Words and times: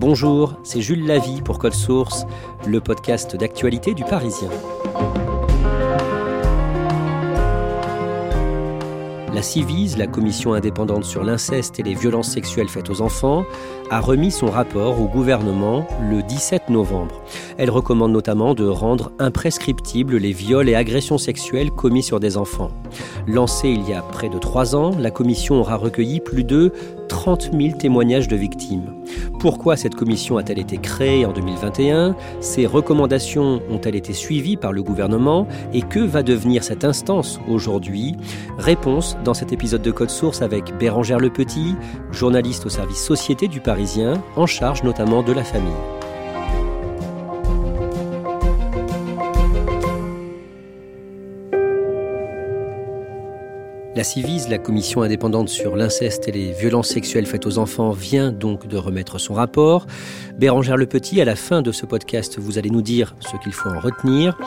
Bonjour, 0.00 0.54
c'est 0.62 0.80
Jules 0.80 1.06
Lavie 1.06 1.42
pour 1.42 1.58
Code 1.58 1.74
Source, 1.74 2.24
le 2.66 2.80
podcast 2.80 3.36
d'actualité 3.36 3.92
du 3.92 4.02
Parisien. 4.02 4.48
La 9.34 9.42
CIVIS, 9.42 9.96
la 9.98 10.06
commission 10.06 10.54
indépendante 10.54 11.04
sur 11.04 11.22
l'inceste 11.22 11.80
et 11.80 11.82
les 11.82 11.92
violences 11.92 12.30
sexuelles 12.30 12.70
faites 12.70 12.88
aux 12.88 13.02
enfants, 13.02 13.44
a 13.90 14.00
remis 14.00 14.30
son 14.30 14.46
rapport 14.46 14.98
au 14.98 15.06
gouvernement 15.06 15.86
le 16.00 16.22
17 16.22 16.70
novembre. 16.70 17.20
Elle 17.58 17.70
recommande 17.70 18.12
notamment 18.12 18.54
de 18.54 18.66
rendre 18.66 19.12
imprescriptibles 19.18 20.16
les 20.16 20.32
viols 20.32 20.70
et 20.70 20.76
agressions 20.76 21.18
sexuelles 21.18 21.70
commis 21.70 22.02
sur 22.02 22.20
des 22.20 22.38
enfants. 22.38 22.70
Lancée 23.26 23.68
il 23.68 23.86
y 23.86 23.92
a 23.92 24.00
près 24.00 24.30
de 24.30 24.38
trois 24.38 24.74
ans, 24.74 24.92
la 24.98 25.10
commission 25.10 25.60
aura 25.60 25.76
recueilli 25.76 26.20
plus 26.20 26.44
de 26.44 26.72
30 27.10 27.50
000 27.52 27.76
témoignages 27.76 28.28
de 28.28 28.36
victimes. 28.36 28.94
Pourquoi 29.40 29.76
cette 29.76 29.96
commission 29.96 30.38
a-t-elle 30.38 30.60
été 30.60 30.78
créée 30.78 31.26
en 31.26 31.32
2021 31.32 32.14
Ses 32.40 32.66
recommandations 32.66 33.60
ont-elles 33.68 33.96
été 33.96 34.12
suivies 34.12 34.56
par 34.56 34.72
le 34.72 34.82
gouvernement? 34.82 35.46
Et 35.74 35.82
que 35.82 35.98
va 35.98 36.22
devenir 36.22 36.62
cette 36.62 36.84
instance 36.84 37.40
aujourd'hui? 37.48 38.16
Réponse 38.58 39.18
dans 39.24 39.34
cet 39.34 39.52
épisode 39.52 39.82
de 39.82 39.90
Code 39.90 40.10
Source 40.10 40.40
avec 40.40 40.76
Bérangère 40.78 41.18
Le 41.18 41.30
Petit, 41.30 41.74
journaliste 42.12 42.64
au 42.66 42.70
service 42.70 43.04
Société 43.04 43.48
du 43.48 43.60
Parisien, 43.60 44.14
en 44.36 44.46
charge 44.46 44.84
notamment 44.84 45.22
de 45.22 45.32
la 45.32 45.44
famille. 45.44 45.99
La 54.00 54.04
CIVIS, 54.04 54.48
la 54.48 54.56
commission 54.56 55.02
indépendante 55.02 55.50
sur 55.50 55.76
l'inceste 55.76 56.26
et 56.26 56.32
les 56.32 56.52
violences 56.52 56.88
sexuelles 56.88 57.26
faites 57.26 57.44
aux 57.44 57.58
enfants, 57.58 57.90
vient 57.90 58.32
donc 58.32 58.66
de 58.66 58.78
remettre 58.78 59.18
son 59.18 59.34
rapport. 59.34 59.86
Bérangère 60.38 60.78
Le 60.78 60.86
Petit, 60.86 61.20
à 61.20 61.26
la 61.26 61.36
fin 61.36 61.60
de 61.60 61.70
ce 61.70 61.84
podcast, 61.84 62.38
vous 62.38 62.56
allez 62.56 62.70
nous 62.70 62.80
dire 62.80 63.14
ce 63.20 63.36
qu'il 63.42 63.52
faut 63.52 63.68
en 63.68 63.78
retenir. 63.78 64.38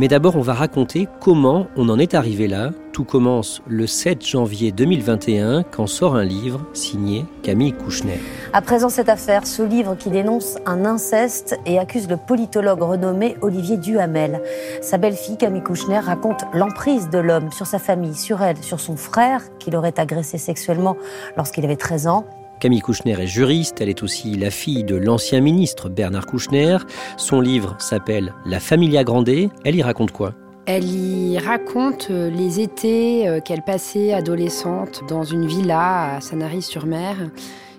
Mais 0.00 0.08
d'abord, 0.08 0.34
on 0.34 0.40
va 0.40 0.54
raconter 0.54 1.06
comment 1.20 1.68
on 1.76 1.88
en 1.88 2.00
est 2.00 2.14
arrivé 2.14 2.48
là. 2.48 2.72
Tout 2.92 3.04
commence 3.04 3.60
le 3.68 3.86
7 3.86 4.26
janvier 4.26 4.72
2021 4.72 5.62
quand 5.64 5.86
sort 5.86 6.16
un 6.16 6.24
livre 6.24 6.66
signé 6.72 7.26
Camille 7.42 7.74
Kouchner. 7.74 8.18
À 8.54 8.62
présent, 8.62 8.88
cette 8.88 9.10
affaire, 9.10 9.46
ce 9.46 9.62
livre 9.62 9.94
qui 9.96 10.08
dénonce 10.08 10.56
un 10.64 10.86
inceste 10.86 11.58
et 11.66 11.78
accuse 11.78 12.08
le 12.08 12.16
politologue 12.16 12.80
renommé 12.80 13.36
Olivier 13.42 13.76
Duhamel. 13.76 14.40
Sa 14.80 14.96
belle-fille, 14.96 15.36
Camille 15.36 15.62
Kouchner, 15.62 15.98
raconte 15.98 16.44
l'emprise 16.54 17.10
de 17.10 17.18
l'homme 17.18 17.52
sur 17.52 17.66
sa 17.66 17.78
famille, 17.78 18.14
sur 18.14 18.42
elle, 18.42 18.56
sur 18.62 18.80
son 18.80 18.95
frère, 18.96 19.42
qu'il 19.58 19.76
aurait 19.76 19.98
agressé 19.98 20.38
sexuellement 20.38 20.96
lorsqu'il 21.36 21.64
avait 21.64 21.76
13 21.76 22.06
ans. 22.06 22.26
Camille 22.60 22.80
Kouchner 22.80 23.20
est 23.20 23.26
juriste, 23.26 23.80
elle 23.80 23.90
est 23.90 24.02
aussi 24.02 24.34
la 24.34 24.50
fille 24.50 24.82
de 24.82 24.96
l'ancien 24.96 25.40
ministre 25.40 25.90
Bernard 25.90 26.26
Kouchner. 26.26 26.78
Son 27.18 27.40
livre 27.40 27.76
s'appelle 27.78 28.34
La 28.46 28.60
Familia 28.60 29.04
Grande. 29.04 29.28
Elle 29.28 29.76
y 29.76 29.82
raconte 29.82 30.10
quoi? 30.10 30.32
Elle 30.68 30.84
y 30.84 31.38
raconte 31.38 32.08
euh, 32.10 32.28
les 32.28 32.58
étés 32.58 33.28
euh, 33.28 33.40
qu'elle 33.40 33.62
passait 33.62 34.12
adolescente 34.12 35.02
dans 35.08 35.22
une 35.22 35.46
villa 35.46 36.16
à 36.16 36.20
Sanary-sur-Mer. 36.20 37.30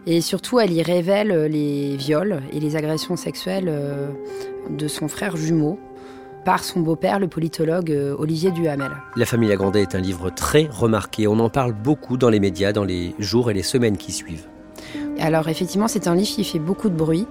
Et 0.05 0.21
surtout, 0.21 0.61
elle 0.61 0.71
y 0.71 0.81
révèle 0.81 1.31
euh, 1.31 1.47
les 1.49 1.97
viols 1.97 2.41
et 2.53 2.61
les 2.61 2.77
agressions 2.77 3.17
sexuelles 3.17 3.69
de 4.69 4.87
son 4.87 5.09
frère 5.09 5.35
jumeau 5.35 5.79
par 6.47 6.63
son 6.63 6.79
beau-père, 6.79 7.19
le 7.19 7.27
politologue 7.27 7.93
Olivier 8.17 8.51
Duhamel. 8.51 8.91
La 9.17 9.25
famille 9.25 9.53
Grandet 9.53 9.81
est 9.81 9.95
un 9.95 9.99
livre 9.99 10.29
très 10.29 10.69
remarqué. 10.71 11.27
On 11.27 11.39
en 11.39 11.49
parle 11.49 11.73
beaucoup 11.73 12.15
dans 12.15 12.29
les 12.29 12.39
médias 12.39 12.71
dans 12.71 12.85
les 12.85 13.13
jours 13.19 13.51
et 13.51 13.53
les 13.53 13.63
semaines 13.63 13.97
qui 13.97 14.13
suivent. 14.13 14.45
Alors 15.19 15.49
effectivement, 15.49 15.89
c'est 15.89 16.07
un 16.07 16.15
livre 16.15 16.29
qui 16.29 16.45
fait 16.45 16.59
beaucoup 16.59 16.87
de 16.87 16.95
bruit. 16.95 17.27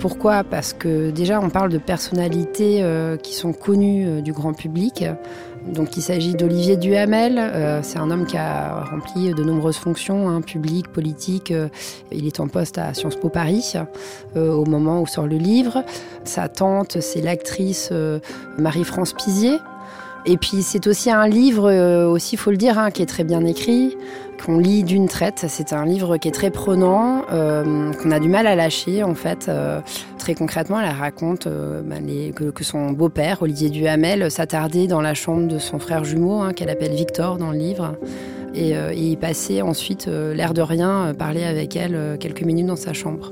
Pourquoi? 0.00 0.44
Parce 0.44 0.72
que 0.72 1.10
déjà, 1.10 1.40
on 1.42 1.50
parle 1.50 1.68
de 1.68 1.76
personnalités 1.76 2.82
euh, 2.82 3.18
qui 3.18 3.34
sont 3.34 3.52
connues 3.52 4.06
euh, 4.06 4.20
du 4.22 4.32
grand 4.32 4.54
public. 4.54 5.04
Donc, 5.74 5.94
il 5.98 6.00
s'agit 6.00 6.32
d'Olivier 6.32 6.78
Duhamel. 6.78 7.36
Euh, 7.38 7.80
c'est 7.82 7.98
un 7.98 8.10
homme 8.10 8.24
qui 8.24 8.38
a 8.38 8.82
rempli 8.84 9.34
de 9.34 9.44
nombreuses 9.44 9.76
fonctions, 9.76 10.30
hein, 10.30 10.40
publiques, 10.40 10.88
politiques. 10.88 11.52
il 12.10 12.26
est 12.26 12.40
en 12.40 12.48
poste 12.48 12.78
à 12.78 12.94
Sciences 12.94 13.16
Po 13.16 13.28
Paris 13.28 13.74
au 14.34 14.64
moment 14.64 15.02
où 15.02 15.06
sort 15.06 15.26
le 15.26 15.36
livre. 15.36 15.84
Sa 16.24 16.48
tante, 16.48 16.98
c'est 17.00 17.20
l'actrice 17.20 17.92
Marie-France 18.56 19.12
Pizier. 19.12 19.58
Et 20.26 20.36
puis 20.36 20.62
c'est 20.62 20.86
aussi 20.86 21.10
un 21.10 21.26
livre, 21.26 21.70
aussi 22.06 22.36
faut 22.36 22.50
le 22.50 22.56
dire, 22.56 22.78
hein, 22.78 22.90
qui 22.90 23.02
est 23.02 23.06
très 23.06 23.24
bien 23.24 23.44
écrit, 23.44 23.96
qu'on 24.44 24.58
lit 24.58 24.82
d'une 24.82 25.08
traite. 25.08 25.44
C'est 25.48 25.72
un 25.72 25.84
livre 25.84 26.16
qui 26.16 26.28
est 26.28 26.32
très 26.32 26.50
prenant, 26.50 27.24
euh, 27.32 27.92
qu'on 27.92 28.10
a 28.10 28.18
du 28.18 28.28
mal 28.28 28.46
à 28.46 28.54
lâcher 28.54 29.02
en 29.02 29.14
fait. 29.14 29.46
Euh, 29.48 29.80
très 30.18 30.34
concrètement, 30.34 30.80
elle 30.80 30.90
raconte 30.90 31.46
euh, 31.46 31.82
bah, 31.82 31.96
que, 32.54 32.64
son 32.64 32.90
beau-père, 32.90 33.42
Olivier 33.42 33.70
Duhamel, 33.70 34.30
s'attardait 34.30 34.86
dans 34.86 35.00
la 35.00 35.14
chambre 35.14 35.48
de 35.48 35.58
son 35.58 35.78
frère 35.78 36.04
jumeau, 36.04 36.40
hein, 36.40 36.52
qu'elle 36.52 36.70
appelle 36.70 36.92
Victor 36.92 37.36
dans 37.36 37.50
le 37.50 37.58
livre. 37.58 37.96
Et, 38.54 38.70
et 38.70 38.94
il 38.96 39.16
passait 39.16 39.62
ensuite, 39.62 40.06
l'air 40.06 40.54
de 40.54 40.62
rien, 40.62 41.14
parler 41.16 41.44
avec 41.44 41.76
elle 41.76 42.16
quelques 42.18 42.42
minutes 42.42 42.66
dans 42.66 42.74
sa 42.74 42.92
chambre. 42.92 43.30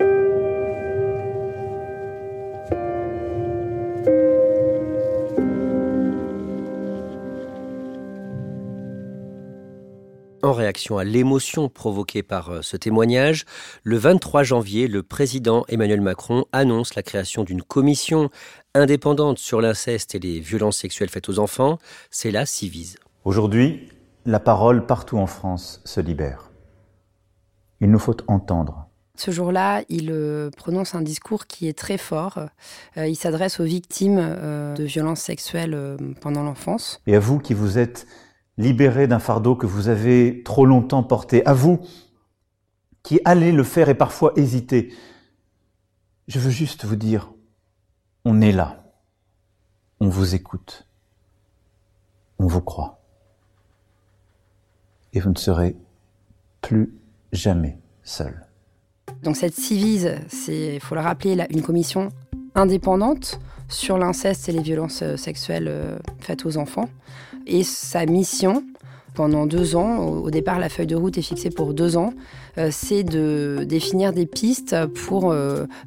En 10.42 10.52
réaction 10.52 10.98
à 10.98 11.04
l'émotion 11.04 11.68
provoquée 11.68 12.22
par 12.22 12.50
euh, 12.50 12.62
ce 12.62 12.76
témoignage, 12.76 13.44
le 13.82 13.96
23 13.96 14.44
janvier, 14.44 14.86
le 14.86 15.02
président 15.02 15.64
Emmanuel 15.68 16.00
Macron 16.00 16.44
annonce 16.52 16.94
la 16.94 17.02
création 17.02 17.42
d'une 17.42 17.62
commission 17.62 18.30
indépendante 18.72 19.38
sur 19.38 19.60
l'inceste 19.60 20.14
et 20.14 20.20
les 20.20 20.38
violences 20.38 20.76
sexuelles 20.76 21.08
faites 21.08 21.28
aux 21.28 21.40
enfants. 21.40 21.78
C'est 22.12 22.30
la 22.30 22.46
CIVIS. 22.46 22.94
Aujourd'hui, 23.24 23.88
la 24.26 24.38
parole 24.38 24.86
partout 24.86 25.18
en 25.18 25.26
France 25.26 25.80
se 25.84 26.00
libère. 26.00 26.52
Il 27.80 27.90
nous 27.90 27.98
faut 27.98 28.16
entendre. 28.28 28.86
Ce 29.16 29.32
jour-là, 29.32 29.82
il 29.88 30.12
euh, 30.12 30.50
prononce 30.56 30.94
un 30.94 31.02
discours 31.02 31.48
qui 31.48 31.66
est 31.66 31.76
très 31.76 31.98
fort. 31.98 32.38
Euh, 32.96 33.08
il 33.08 33.16
s'adresse 33.16 33.58
aux 33.58 33.64
victimes 33.64 34.20
de 34.20 34.84
violences 34.84 35.20
sexuelles 35.20 35.96
pendant 36.20 36.44
l'enfance. 36.44 37.02
Et 37.08 37.16
à 37.16 37.18
vous 37.18 37.40
qui 37.40 37.54
vous 37.54 37.76
êtes 37.76 38.06
libéré 38.58 39.06
d'un 39.06 39.20
fardeau 39.20 39.56
que 39.56 39.66
vous 39.66 39.88
avez 39.88 40.42
trop 40.44 40.66
longtemps 40.66 41.04
porté, 41.04 41.46
à 41.46 41.54
vous 41.54 41.80
qui 43.02 43.20
allez 43.24 43.52
le 43.52 43.62
faire 43.62 43.88
et 43.88 43.94
parfois 43.94 44.32
hésiter. 44.36 44.92
Je 46.26 46.38
veux 46.38 46.50
juste 46.50 46.84
vous 46.84 46.96
dire, 46.96 47.32
on 48.24 48.40
est 48.42 48.52
là, 48.52 48.84
on 50.00 50.08
vous 50.08 50.34
écoute, 50.34 50.86
on 52.38 52.46
vous 52.46 52.60
croit. 52.60 53.00
Et 55.14 55.20
vous 55.20 55.30
ne 55.30 55.38
serez 55.38 55.76
plus 56.60 56.94
jamais 57.32 57.78
seul. 58.02 58.46
Donc 59.22 59.36
cette 59.36 59.54
Civise, 59.54 60.16
c'est, 60.28 60.74
il 60.74 60.80
faut 60.80 60.94
le 60.94 61.00
rappeler, 61.00 61.46
une 61.50 61.62
commission 61.62 62.10
indépendante 62.54 63.40
sur 63.68 63.98
l'inceste 63.98 64.48
et 64.48 64.52
les 64.52 64.62
violences 64.62 65.00
euh, 65.02 65.16
sexuelles 65.16 65.68
euh, 65.68 65.98
faites 66.20 66.46
aux 66.46 66.56
enfants. 66.56 66.88
Et 67.46 67.62
sa 67.62 68.06
mission, 68.06 68.64
pendant 69.14 69.46
deux 69.46 69.74
ans. 69.74 69.98
Au 69.98 70.30
départ, 70.30 70.58
la 70.58 70.68
feuille 70.68 70.86
de 70.86 70.94
route 70.94 71.18
est 71.18 71.22
fixée 71.22 71.50
pour 71.50 71.74
deux 71.74 71.96
ans. 71.96 72.12
Euh, 72.56 72.68
c'est 72.70 73.02
de 73.02 73.64
définir 73.66 74.12
des 74.12 74.26
pistes 74.26 74.76
pour 75.06 75.34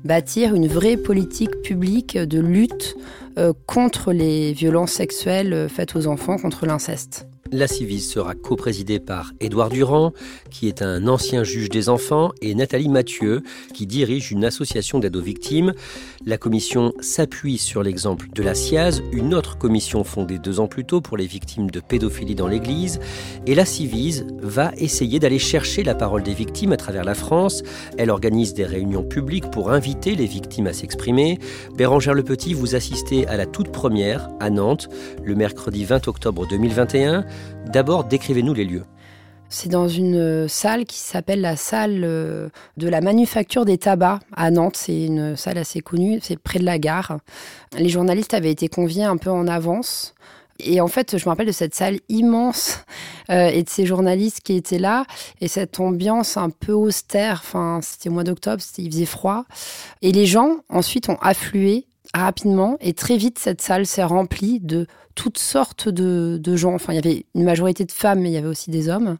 bâtir 0.03 0.53
une 0.53 0.67
vraie 0.67 0.97
politique 0.97 1.61
publique 1.61 2.17
de 2.17 2.39
lutte 2.39 2.97
contre 3.65 4.11
les 4.11 4.51
violences 4.51 4.91
sexuelles 4.91 5.69
faites 5.69 5.95
aux 5.95 6.07
enfants, 6.07 6.37
contre 6.37 6.65
l'inceste. 6.65 7.25
La 7.53 7.67
Civis 7.67 7.99
sera 7.99 8.33
coprésidée 8.33 9.01
par 9.01 9.33
Édouard 9.41 9.67
Durand, 9.67 10.13
qui 10.49 10.69
est 10.69 10.81
un 10.81 11.05
ancien 11.09 11.43
juge 11.43 11.67
des 11.67 11.89
enfants, 11.89 12.31
et 12.41 12.55
Nathalie 12.55 12.87
Mathieu, 12.87 13.43
qui 13.73 13.85
dirige 13.85 14.31
une 14.31 14.45
association 14.45 14.99
d'aide 14.99 15.17
aux 15.17 15.21
victimes. 15.21 15.73
La 16.23 16.37
commission 16.37 16.93
s'appuie 16.99 17.57
sur 17.57 17.81
l'exemple 17.81 18.27
de 18.35 18.43
la 18.43 18.53
CIAZ, 18.53 19.01
une 19.11 19.33
autre 19.33 19.57
commission 19.57 20.03
fondée 20.03 20.37
deux 20.37 20.59
ans 20.59 20.67
plus 20.67 20.85
tôt 20.85 21.01
pour 21.01 21.17
les 21.17 21.25
victimes 21.25 21.71
de 21.71 21.79
pédophilie 21.79 22.35
dans 22.35 22.47
l'Église. 22.47 22.99
Et 23.47 23.55
la 23.55 23.65
Civise 23.65 24.27
va 24.39 24.71
essayer 24.77 25.17
d'aller 25.19 25.39
chercher 25.39 25.81
la 25.81 25.95
parole 25.95 26.21
des 26.21 26.35
victimes 26.35 26.73
à 26.73 26.77
travers 26.77 27.03
la 27.03 27.15
France. 27.15 27.63
Elle 27.97 28.11
organise 28.11 28.53
des 28.53 28.65
réunions 28.65 29.03
publiques 29.03 29.49
pour 29.49 29.71
inviter 29.71 30.15
les 30.15 30.27
victimes 30.27 30.67
à 30.67 30.73
s'exprimer. 30.73 31.39
Bérangère 31.75 32.13
Le 32.13 32.23
Petit, 32.23 32.53
vous 32.53 32.75
assistez 32.75 33.25
à 33.25 33.35
la 33.35 33.47
toute 33.47 33.71
première 33.71 34.29
à 34.39 34.51
Nantes, 34.51 34.89
le 35.23 35.33
mercredi 35.33 35.85
20 35.85 36.07
octobre 36.07 36.47
2021. 36.47 37.25
D'abord, 37.65 38.03
décrivez-nous 38.03 38.53
les 38.53 38.65
lieux. 38.65 38.83
C'est 39.53 39.67
dans 39.67 39.89
une 39.89 40.15
euh, 40.15 40.47
salle 40.47 40.85
qui 40.85 40.97
s'appelle 40.97 41.41
la 41.41 41.57
salle 41.57 42.03
euh, 42.05 42.47
de 42.77 42.87
la 42.87 43.01
manufacture 43.01 43.65
des 43.65 43.77
tabacs 43.77 44.21
à 44.33 44.49
Nantes. 44.49 44.77
C'est 44.77 45.07
une 45.07 45.35
salle 45.35 45.57
assez 45.57 45.81
connue, 45.81 46.19
c'est 46.21 46.39
près 46.39 46.57
de 46.57 46.63
la 46.63 46.79
gare. 46.79 47.17
Les 47.77 47.89
journalistes 47.89 48.33
avaient 48.33 48.49
été 48.49 48.69
conviés 48.69 49.03
un 49.03 49.17
peu 49.17 49.29
en 49.29 49.49
avance. 49.49 50.15
Et 50.63 50.79
en 50.79 50.87
fait, 50.87 51.17
je 51.17 51.25
me 51.25 51.29
rappelle 51.29 51.47
de 51.47 51.51
cette 51.51 51.75
salle 51.75 51.99
immense 52.07 52.79
euh, 53.29 53.49
et 53.49 53.63
de 53.63 53.69
ces 53.69 53.85
journalistes 53.85 54.39
qui 54.39 54.55
étaient 54.55 54.79
là 54.79 55.05
et 55.41 55.49
cette 55.49 55.81
ambiance 55.81 56.37
un 56.37 56.49
peu 56.49 56.71
austère. 56.71 57.41
Enfin, 57.43 57.81
c'était 57.83 58.07
au 58.07 58.13
mois 58.13 58.23
d'octobre, 58.23 58.63
il 58.77 58.89
faisait 58.89 59.05
froid. 59.05 59.43
Et 60.01 60.13
les 60.13 60.27
gens, 60.27 60.59
ensuite, 60.69 61.09
ont 61.09 61.17
afflué 61.21 61.87
rapidement 62.13 62.77
et 62.79 62.93
très 62.93 63.17
vite, 63.17 63.39
cette 63.39 63.61
salle 63.61 63.85
s'est 63.85 64.03
remplie 64.03 64.59
de 64.59 64.87
toutes 65.15 65.37
sortes 65.37 65.89
de, 65.89 66.55
gens. 66.55 66.73
Enfin, 66.73 66.93
il 66.93 66.95
y 66.95 66.99
avait 66.99 67.25
une 67.35 67.43
majorité 67.43 67.85
de 67.85 67.91
femmes, 67.91 68.21
mais 68.21 68.29
il 68.29 68.33
y 68.33 68.37
avait 68.37 68.47
aussi 68.47 68.69
des 68.69 68.89
hommes. 68.89 69.17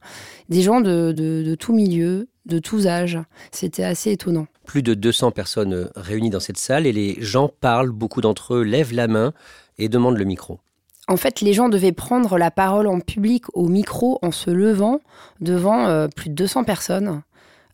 Des 0.50 0.62
gens 0.62 0.82
de, 0.82 1.12
de, 1.12 1.56
tout 1.56 1.74
milieu, 1.74 2.28
de 2.46 2.60
tous 2.60 2.88
âges. 2.88 3.20
C'était 3.52 3.84
assez 3.84 4.12
étonnant. 4.12 4.48
Plus 4.66 4.84
de 4.84 4.94
200 4.94 5.32
personnes 5.32 5.90
réunies 5.96 6.30
dans 6.30 6.40
cette 6.40 6.58
salle 6.58 6.86
et 6.86 6.92
les 6.92 7.18
gens 7.20 7.50
parlent, 7.50 7.92
beaucoup 7.92 8.22
d'entre 8.22 8.56
eux 8.56 8.64
lèvent 8.64 8.94
la 8.94 9.08
main 9.08 9.34
et 9.78 9.90
demandent 9.90 10.18
le 10.18 10.26
micro. 10.26 10.60
En 11.08 11.18
fait, 11.18 11.42
les 11.42 11.54
gens 11.54 11.68
devaient 11.68 11.92
prendre 11.92 12.38
la 12.38 12.52
parole 12.52 12.88
en 12.88 13.00
public 13.00 13.46
au 13.54 13.68
micro 13.68 14.20
en 14.22 14.32
se 14.32 14.50
levant 14.50 15.00
devant 15.42 15.88
euh, 15.88 16.08
plus 16.08 16.30
de 16.30 16.36
200 16.36 16.64
personnes 16.64 17.22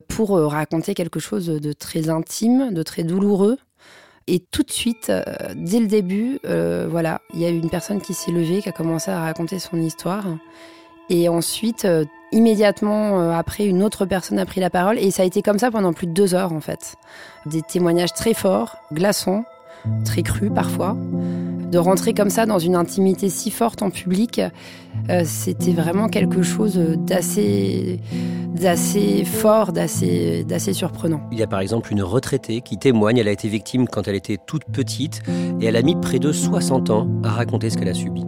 pour 0.08 0.36
euh, 0.38 0.48
raconter 0.48 0.94
quelque 0.94 1.20
chose 1.20 1.48
de 1.48 1.74
très 1.74 2.10
intime, 2.10 2.74
de 2.74 2.84
très 2.84 3.04
douloureux. 3.04 3.58
Et 4.28 4.40
tout 4.40 4.64
de 4.64 4.72
suite, 4.72 5.10
euh, 5.10 5.24
dès 5.56 5.80
le 5.80 5.88
début, 5.88 6.40
euh, 6.46 6.88
voilà, 6.90 7.22
il 7.34 7.40
y 7.40 7.46
a 7.46 7.50
eu 7.50 7.58
une 7.58 7.70
personne 7.70 8.02
qui 8.02 8.14
s'est 8.14 8.32
levée, 8.32 8.62
qui 8.62 8.70
a 8.70 8.74
commencé 8.74 9.10
à 9.10 9.22
raconter 9.22 9.58
son 9.58 9.78
histoire. 9.78 10.26
Et 11.10 11.30
ensuite, 11.30 11.86
euh, 11.86 12.04
immédiatement 12.34 13.32
après, 13.32 13.66
une 13.66 13.82
autre 13.84 14.06
personne 14.06 14.38
a 14.38 14.46
pris 14.46 14.60
la 14.60 14.70
parole. 14.70 15.00
Et 15.00 15.12
ça 15.12 15.24
a 15.24 15.26
été 15.26 15.42
comme 15.42 15.60
ça 15.60 15.72
pendant 15.72 15.94
plus 15.94 16.08
de 16.08 16.12
deux 16.12 16.36
heures, 16.36 16.52
en 16.52 16.60
fait. 16.60 16.96
Des 17.46 17.62
témoignages 17.62 18.14
très 18.14 18.34
forts, 18.34 18.76
glaçants, 18.92 19.46
très 20.04 20.24
crus 20.24 20.52
parfois 20.54 20.98
de 21.72 21.78
rentrer 21.78 22.14
comme 22.14 22.30
ça 22.30 22.46
dans 22.46 22.60
une 22.60 22.76
intimité 22.76 23.30
si 23.30 23.52
forte 23.52 23.82
en 23.82 23.90
public, 23.90 24.42
euh, 25.10 25.24
c'était 25.26 25.72
vraiment 25.72 26.08
quelque 26.08 26.42
chose 26.42 26.78
d'assez, 26.78 28.00
d'assez 28.56 29.26
fort, 29.26 29.74
d'assez, 29.74 30.44
d'assez 30.44 30.74
surprenant. 30.74 31.22
Il 31.32 31.40
y 31.40 31.44
a 31.44 31.48
par 31.48 31.60
exemple 31.60 31.92
une 31.92 32.04
retraitée 32.04 32.62
qui 32.62 32.78
témoigne, 32.78 33.18
elle 33.18 33.28
a 33.28 33.32
été 33.32 33.48
victime 33.48 33.88
quand 33.88 34.08
elle 34.08 34.16
était 34.16 34.38
toute 34.46 34.66
petite 34.66 35.22
et 35.60 35.66
elle 35.66 35.76
a 35.76 35.82
mis 35.82 35.96
près 35.96 36.20
de 36.20 36.32
60 36.32 36.90
ans 36.90 37.08
à 37.24 37.30
raconter 37.30 37.70
ce 37.70 37.78
qu'elle 37.78 37.90
a 37.90 37.94
subi. 37.94 38.24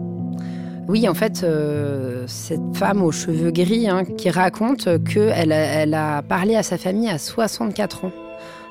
Oui, 0.88 1.08
en 1.08 1.14
fait, 1.14 1.44
euh, 1.44 2.24
cette 2.26 2.74
femme 2.74 3.02
aux 3.02 3.12
cheveux 3.12 3.52
gris 3.52 3.88
hein, 3.88 4.04
qui 4.04 4.28
raconte 4.28 4.88
qu'elle 5.04 5.52
elle 5.52 5.94
a 5.94 6.20
parlé 6.22 6.56
à 6.56 6.64
sa 6.64 6.78
famille 6.78 7.08
à 7.08 7.16
64 7.16 8.06
ans 8.06 8.12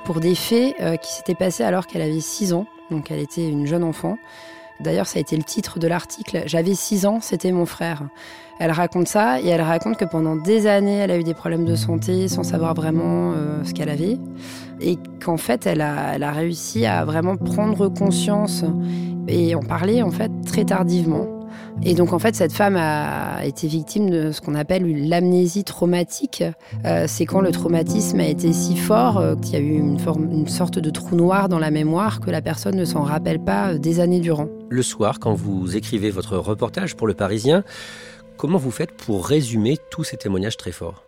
pour 0.04 0.20
des 0.20 0.36
faits 0.36 0.76
euh, 0.82 0.98
qui 0.98 1.14
s'étaient 1.14 1.36
passés 1.36 1.64
alors 1.64 1.88
qu'elle 1.88 2.02
avait 2.02 2.20
6 2.20 2.54
ans, 2.54 2.66
donc 2.92 3.10
elle 3.12 3.20
était 3.20 3.48
une 3.48 3.66
jeune 3.66 3.84
enfant. 3.84 4.18
D'ailleurs, 4.80 5.08
ça 5.08 5.18
a 5.18 5.22
été 5.22 5.36
le 5.36 5.44
titre 5.44 5.80
de 5.80 5.88
l'article. 5.88 6.44
J'avais 6.46 6.74
6 6.74 7.06
ans, 7.06 7.20
c'était 7.22 7.52
mon 7.52 7.66
frère. 7.66 8.04
Elle 8.60 8.72
raconte 8.72 9.08
ça 9.08 9.40
et 9.42 9.48
elle 9.48 9.62
raconte 9.62 9.98
que 9.98 10.06
pendant 10.06 10.36
des 10.36 10.68
années, 10.68 10.98
elle 10.98 11.12
a 11.12 11.18
eu 11.18 11.24
des 11.24 11.34
problèmes 11.34 11.66
de 11.66 11.76
santé 11.76 12.28
sans 12.28 12.44
savoir 12.44 12.74
vraiment 12.74 13.32
euh, 13.34 13.64
ce 13.64 13.74
qu'elle 13.74 13.90
avait. 13.90 14.18
Et 14.82 14.98
qu'en 15.24 15.38
fait, 15.38 15.66
elle 15.66 15.82
a, 15.82 16.16
elle 16.16 16.24
a 16.24 16.32
réussi 16.32 16.86
à 16.86 17.06
vraiment 17.06 17.38
prendre 17.38 17.88
conscience 17.88 18.66
et 19.28 19.56
en 19.56 19.62
parler 19.62 20.02
en 20.02 20.12
fait 20.12 20.32
très 20.46 20.66
tardivement. 20.66 21.39
Et 21.84 21.96
donc 21.96 22.12
en 22.12 22.20
fait, 22.20 22.36
cette 22.36 22.52
femme 22.52 22.76
a 22.78 23.46
été 23.46 23.68
victime 23.68 24.10
de 24.10 24.32
ce 24.32 24.42
qu'on 24.42 24.56
appelle 24.56 25.08
l'amnésie 25.08 25.64
traumatique. 25.64 26.44
Euh, 26.86 27.06
c'est 27.08 27.26
quand 27.26 27.40
le 27.40 27.52
traumatisme 27.52 28.20
a 28.20 28.28
été 28.28 28.52
si 28.52 28.76
fort 28.76 29.18
euh, 29.18 29.36
qu'il 29.36 29.54
y 29.54 29.56
a 29.56 29.60
eu 29.60 29.78
une, 29.78 30.48
sorte 30.48 30.78
de 30.78 30.90
trou 30.90 31.16
noir 31.16 31.48
dans 31.48 31.60
la 31.60 31.72
mémoire 31.72 32.20
que 32.20 32.32
la 32.32 32.42
personne 32.42 32.76
ne 32.76 32.84
s'en 32.84 33.04
rappelle 33.04 33.40
pas 33.40 33.70
euh, 33.70 33.78
des 33.78 34.02
années 34.02 34.20
durant. 34.20 34.48
Le 34.70 34.82
soir, 34.82 35.20
quand 35.20 35.34
vous 35.34 35.78
écrivez 35.78 36.10
votre 36.10 36.38
reportage 36.38 36.96
pour 36.96 37.08
Le 37.08 37.14
Parisien, 37.14 37.64
Comment 38.40 38.58
vous 38.58 38.72
faites 38.72 38.94
pour 38.94 39.28
résumer 39.28 39.78
tous 39.92 40.06
ces 40.06 40.16
témoignages 40.16 40.56
très 40.56 40.72
forts 40.72 41.04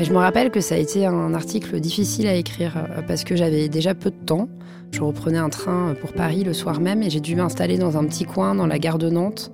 Je 0.00 0.12
me 0.12 0.16
rappelle 0.16 0.50
que 0.50 0.60
ça 0.60 0.74
a 0.74 0.78
été 0.78 1.06
un 1.06 1.32
article 1.32 1.78
difficile 1.78 2.26
à 2.26 2.34
écrire 2.34 2.88
parce 3.06 3.22
que 3.22 3.36
j'avais 3.36 3.68
déjà 3.68 3.94
peu 3.94 4.10
de 4.10 4.16
temps. 4.26 4.48
Je 4.90 5.00
reprenais 5.00 5.38
un 5.38 5.48
train 5.48 5.94
pour 6.00 6.12
Paris 6.12 6.42
le 6.42 6.52
soir 6.52 6.80
même 6.80 7.04
et 7.04 7.08
j'ai 7.08 7.20
dû 7.20 7.36
m'installer 7.36 7.78
dans 7.78 7.96
un 7.96 8.04
petit 8.04 8.24
coin 8.24 8.56
dans 8.56 8.66
la 8.66 8.80
gare 8.80 8.98
de 8.98 9.08
Nantes. 9.08 9.52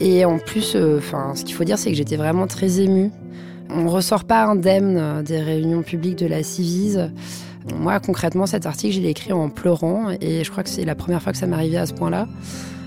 Et 0.00 0.24
en 0.24 0.38
plus, 0.38 0.76
euh, 0.76 0.96
enfin, 0.96 1.34
ce 1.34 1.44
qu'il 1.44 1.54
faut 1.54 1.64
dire, 1.64 1.78
c'est 1.78 1.90
que 1.90 1.96
j'étais 1.96 2.16
vraiment 2.16 2.46
très 2.46 2.80
émue. 2.80 3.10
On 3.68 3.82
ne 3.82 3.90
ressort 3.90 4.24
pas 4.24 4.46
indemne 4.46 4.96
euh, 4.96 5.22
des 5.22 5.42
réunions 5.42 5.82
publiques 5.82 6.16
de 6.16 6.26
la 6.26 6.42
Civise. 6.42 7.10
Moi, 7.78 8.00
concrètement, 8.00 8.46
cet 8.46 8.64
article, 8.64 8.94
je 8.94 9.00
l'ai 9.02 9.10
écrit 9.10 9.34
en 9.34 9.50
pleurant 9.50 10.08
et 10.22 10.42
je 10.42 10.50
crois 10.50 10.62
que 10.62 10.70
c'est 10.70 10.86
la 10.86 10.94
première 10.94 11.20
fois 11.20 11.32
que 11.32 11.38
ça 11.38 11.46
m'arrivait 11.46 11.76
à 11.76 11.84
ce 11.84 11.92
point-là. 11.92 12.28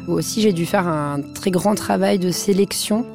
Aussi, 0.08 0.42
j'ai 0.42 0.54
dû 0.54 0.66
faire 0.66 0.88
un 0.88 1.22
très 1.36 1.52
grand 1.52 1.76
travail 1.76 2.18
de 2.18 2.32
sélection 2.32 3.06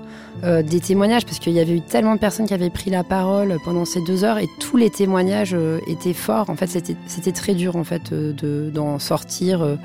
euh, 0.45 0.63
des 0.63 0.81
témoignages 0.81 1.25
parce 1.25 1.39
qu'il 1.39 1.53
y 1.53 1.61
avait 1.61 1.77
eu 1.77 1.81
tellement 1.81 2.15
de 2.15 2.21
personnes 2.21 2.47
qui 2.47 2.55
avaient 2.55 2.71
pris 2.71 2.91
la 2.91 3.05
parole 3.05 3.59
pendant 3.65 3.85
ces 3.85 4.01
deux 4.03 4.25
heures 4.25 4.39
et 4.39 4.49
tous 4.59 4.77
les 4.77 4.91
témoignages 4.91 5.55
euh, 5.55 5.79
étaient 5.87 6.15
forts. 6.15 6.51
En 6.51 6.57
fait, 6.57 6.67
c'était 6.67 7.33
très 7.33 7.55
dur 7.55 7.77
en 7.77 7.85
fait 7.85 8.13
euh, 8.13 8.71
d'en 8.71 8.99
sortir 8.99 9.79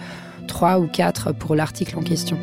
trois 0.47 0.79
ou 0.79 0.87
quatre 0.87 1.31
pour 1.33 1.55
l'article 1.55 1.97
en 1.97 2.01
question. 2.01 2.37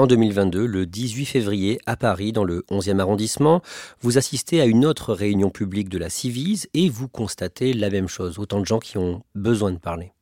En 0.00 0.06
2022, 0.06 0.64
le 0.64 0.86
18 0.86 1.24
février, 1.24 1.80
à 1.84 1.96
Paris, 1.96 2.30
dans 2.30 2.44
le 2.44 2.64
11e 2.70 3.00
arrondissement, 3.00 3.62
vous 4.00 4.16
assistez 4.16 4.60
à 4.60 4.64
une 4.66 4.86
autre 4.86 5.12
réunion 5.12 5.50
publique 5.50 5.88
de 5.88 5.98
la 5.98 6.08
Civise 6.08 6.68
et 6.72 6.88
vous 6.88 7.08
constatez 7.08 7.72
la 7.72 7.90
même 7.90 8.06
chose. 8.06 8.38
Autant 8.38 8.60
de 8.60 8.66
gens 8.66 8.78
qui 8.78 8.96
ont 8.96 9.24
besoin 9.34 9.72
de 9.72 9.78
parler. 9.78 10.12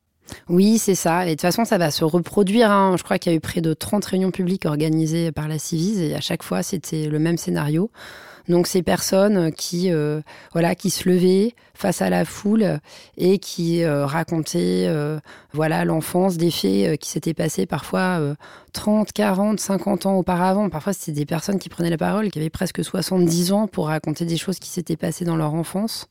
Oui, 0.49 0.77
c'est 0.77 0.95
ça. 0.95 1.25
Et 1.25 1.29
de 1.29 1.31
toute 1.31 1.41
façon, 1.41 1.65
ça 1.65 1.77
va 1.77 1.91
se 1.91 2.03
reproduire. 2.03 2.71
Hein. 2.71 2.95
Je 2.97 3.03
crois 3.03 3.19
qu'il 3.19 3.31
y 3.31 3.35
a 3.35 3.37
eu 3.37 3.41
près 3.41 3.61
de 3.61 3.73
30 3.73 4.03
réunions 4.05 4.31
publiques 4.31 4.65
organisées 4.65 5.31
par 5.31 5.47
la 5.47 5.59
Civise 5.59 6.01
et 6.01 6.15
à 6.15 6.21
chaque 6.21 6.43
fois, 6.43 6.63
c'était 6.63 7.07
le 7.07 7.19
même 7.19 7.37
scénario. 7.37 7.89
Donc 8.47 8.67
ces 8.67 8.81
personnes 8.81 9.51
qui 9.51 9.91
euh, 9.91 10.21
voilà 10.53 10.73
qui 10.75 10.89
se 10.89 11.07
levaient 11.09 11.53
face 11.73 12.01
à 12.01 12.09
la 12.09 12.23
foule 12.23 12.79
et 13.17 13.39
qui 13.39 13.83
euh, 13.83 14.05
racontaient 14.05 14.85
euh, 14.87 15.19
voilà 15.51 15.83
l'enfance 15.83 16.37
des 16.37 16.49
faits 16.49 16.97
qui 16.99 17.09
s'étaient 17.09 17.33
passés 17.33 17.65
parfois 17.65 18.21
30, 18.73 19.11
40, 19.11 19.59
50 19.59 20.05
ans 20.05 20.15
auparavant. 20.15 20.69
Parfois 20.69 20.93
c'était 20.93 21.11
des 21.11 21.25
personnes 21.25 21.59
qui 21.59 21.67
prenaient 21.69 21.89
la 21.89 21.97
parole 21.97 22.31
qui 22.31 22.39
avaient 22.39 22.49
presque 22.49 22.83
70 22.83 23.51
ans 23.51 23.67
pour 23.67 23.87
raconter 23.87 24.25
des 24.25 24.37
choses 24.37 24.59
qui 24.59 24.69
s'étaient 24.69 24.97
passées 24.97 25.25
dans 25.25 25.35
leur 25.35 25.53
enfance. 25.53 26.07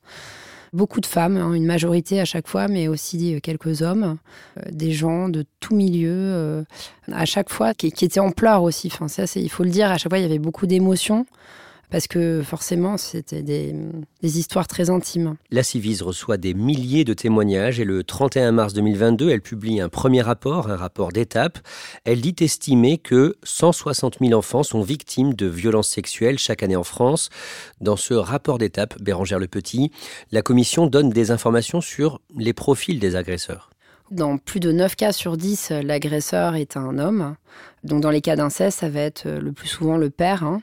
Beaucoup 0.76 1.00
de 1.00 1.06
femmes, 1.06 1.38
hein, 1.38 1.54
une 1.54 1.64
majorité 1.64 2.20
à 2.20 2.26
chaque 2.26 2.46
fois, 2.46 2.68
mais 2.68 2.86
aussi 2.86 3.34
euh, 3.34 3.40
quelques 3.40 3.80
hommes, 3.80 4.18
euh, 4.58 4.62
des 4.70 4.92
gens 4.92 5.30
de 5.30 5.46
tout 5.58 5.74
milieu, 5.74 6.12
euh, 6.12 6.64
à 7.10 7.24
chaque 7.24 7.48
fois, 7.48 7.72
qui, 7.72 7.86
étaient 7.86 8.20
en 8.20 8.30
pleurs 8.30 8.62
aussi. 8.62 8.90
Enfin, 8.92 9.08
ça, 9.08 9.24
il 9.36 9.48
faut 9.48 9.64
le 9.64 9.70
dire, 9.70 9.90
à 9.90 9.96
chaque 9.96 10.12
fois, 10.12 10.18
il 10.18 10.22
y 10.22 10.26
avait 10.26 10.38
beaucoup 10.38 10.66
d'émotions 10.66 11.24
parce 11.90 12.06
que 12.06 12.42
forcément, 12.42 12.96
c'était 12.96 13.42
des, 13.42 13.74
histoires 14.22 14.66
très 14.66 14.90
intimes. 14.90 15.36
La 15.50 15.62
Civise 15.62 16.02
reçoit 16.02 16.36
des 16.36 16.54
milliers 16.54 17.04
de 17.04 17.14
témoignages 17.14 17.78
et 17.78 17.84
le 17.84 18.02
31 18.02 18.52
mars 18.52 18.72
2022, 18.74 19.30
elle 19.30 19.40
publie 19.40 19.80
un 19.80 19.88
premier 19.88 20.22
rapport, 20.22 20.68
un 20.68 20.76
rapport 20.76 21.12
d'étape. 21.12 21.58
Elle 22.04 22.20
dit 22.20 22.34
estimer 22.40 22.98
que 22.98 23.36
160 23.44 24.18
000 24.20 24.32
enfants 24.32 24.62
sont 24.62 24.82
victimes 24.82 25.34
de 25.34 25.46
violences 25.46 25.88
sexuelles 25.88 26.38
chaque 26.38 26.62
année 26.62 26.76
en 26.76 26.84
France. 26.84 27.30
Dans 27.80 27.96
ce 27.96 28.14
rapport 28.14 28.58
d'étape, 28.58 29.00
Bérangère 29.00 29.38
Le 29.38 29.48
Petit, 29.48 29.92
la 30.32 30.42
commission 30.42 30.86
donne 30.86 31.10
des 31.10 31.30
informations 31.30 31.80
sur 31.80 32.20
les 32.36 32.52
profils 32.52 32.98
des 32.98 33.16
agresseurs. 33.16 33.70
Dans 34.10 34.38
plus 34.38 34.60
de 34.60 34.70
9 34.70 34.94
cas 34.94 35.12
sur 35.12 35.36
10, 35.36 35.72
l'agresseur 35.82 36.54
est 36.54 36.76
un 36.76 36.98
homme. 36.98 37.34
Donc 37.82 38.00
dans 38.02 38.10
les 38.10 38.20
cas 38.20 38.36
d'inceste, 38.36 38.80
ça 38.80 38.88
va 38.88 39.00
être 39.00 39.28
le 39.28 39.52
plus 39.52 39.68
souvent 39.68 39.96
le 39.96 40.10
père. 40.10 40.44
Hein. 40.44 40.60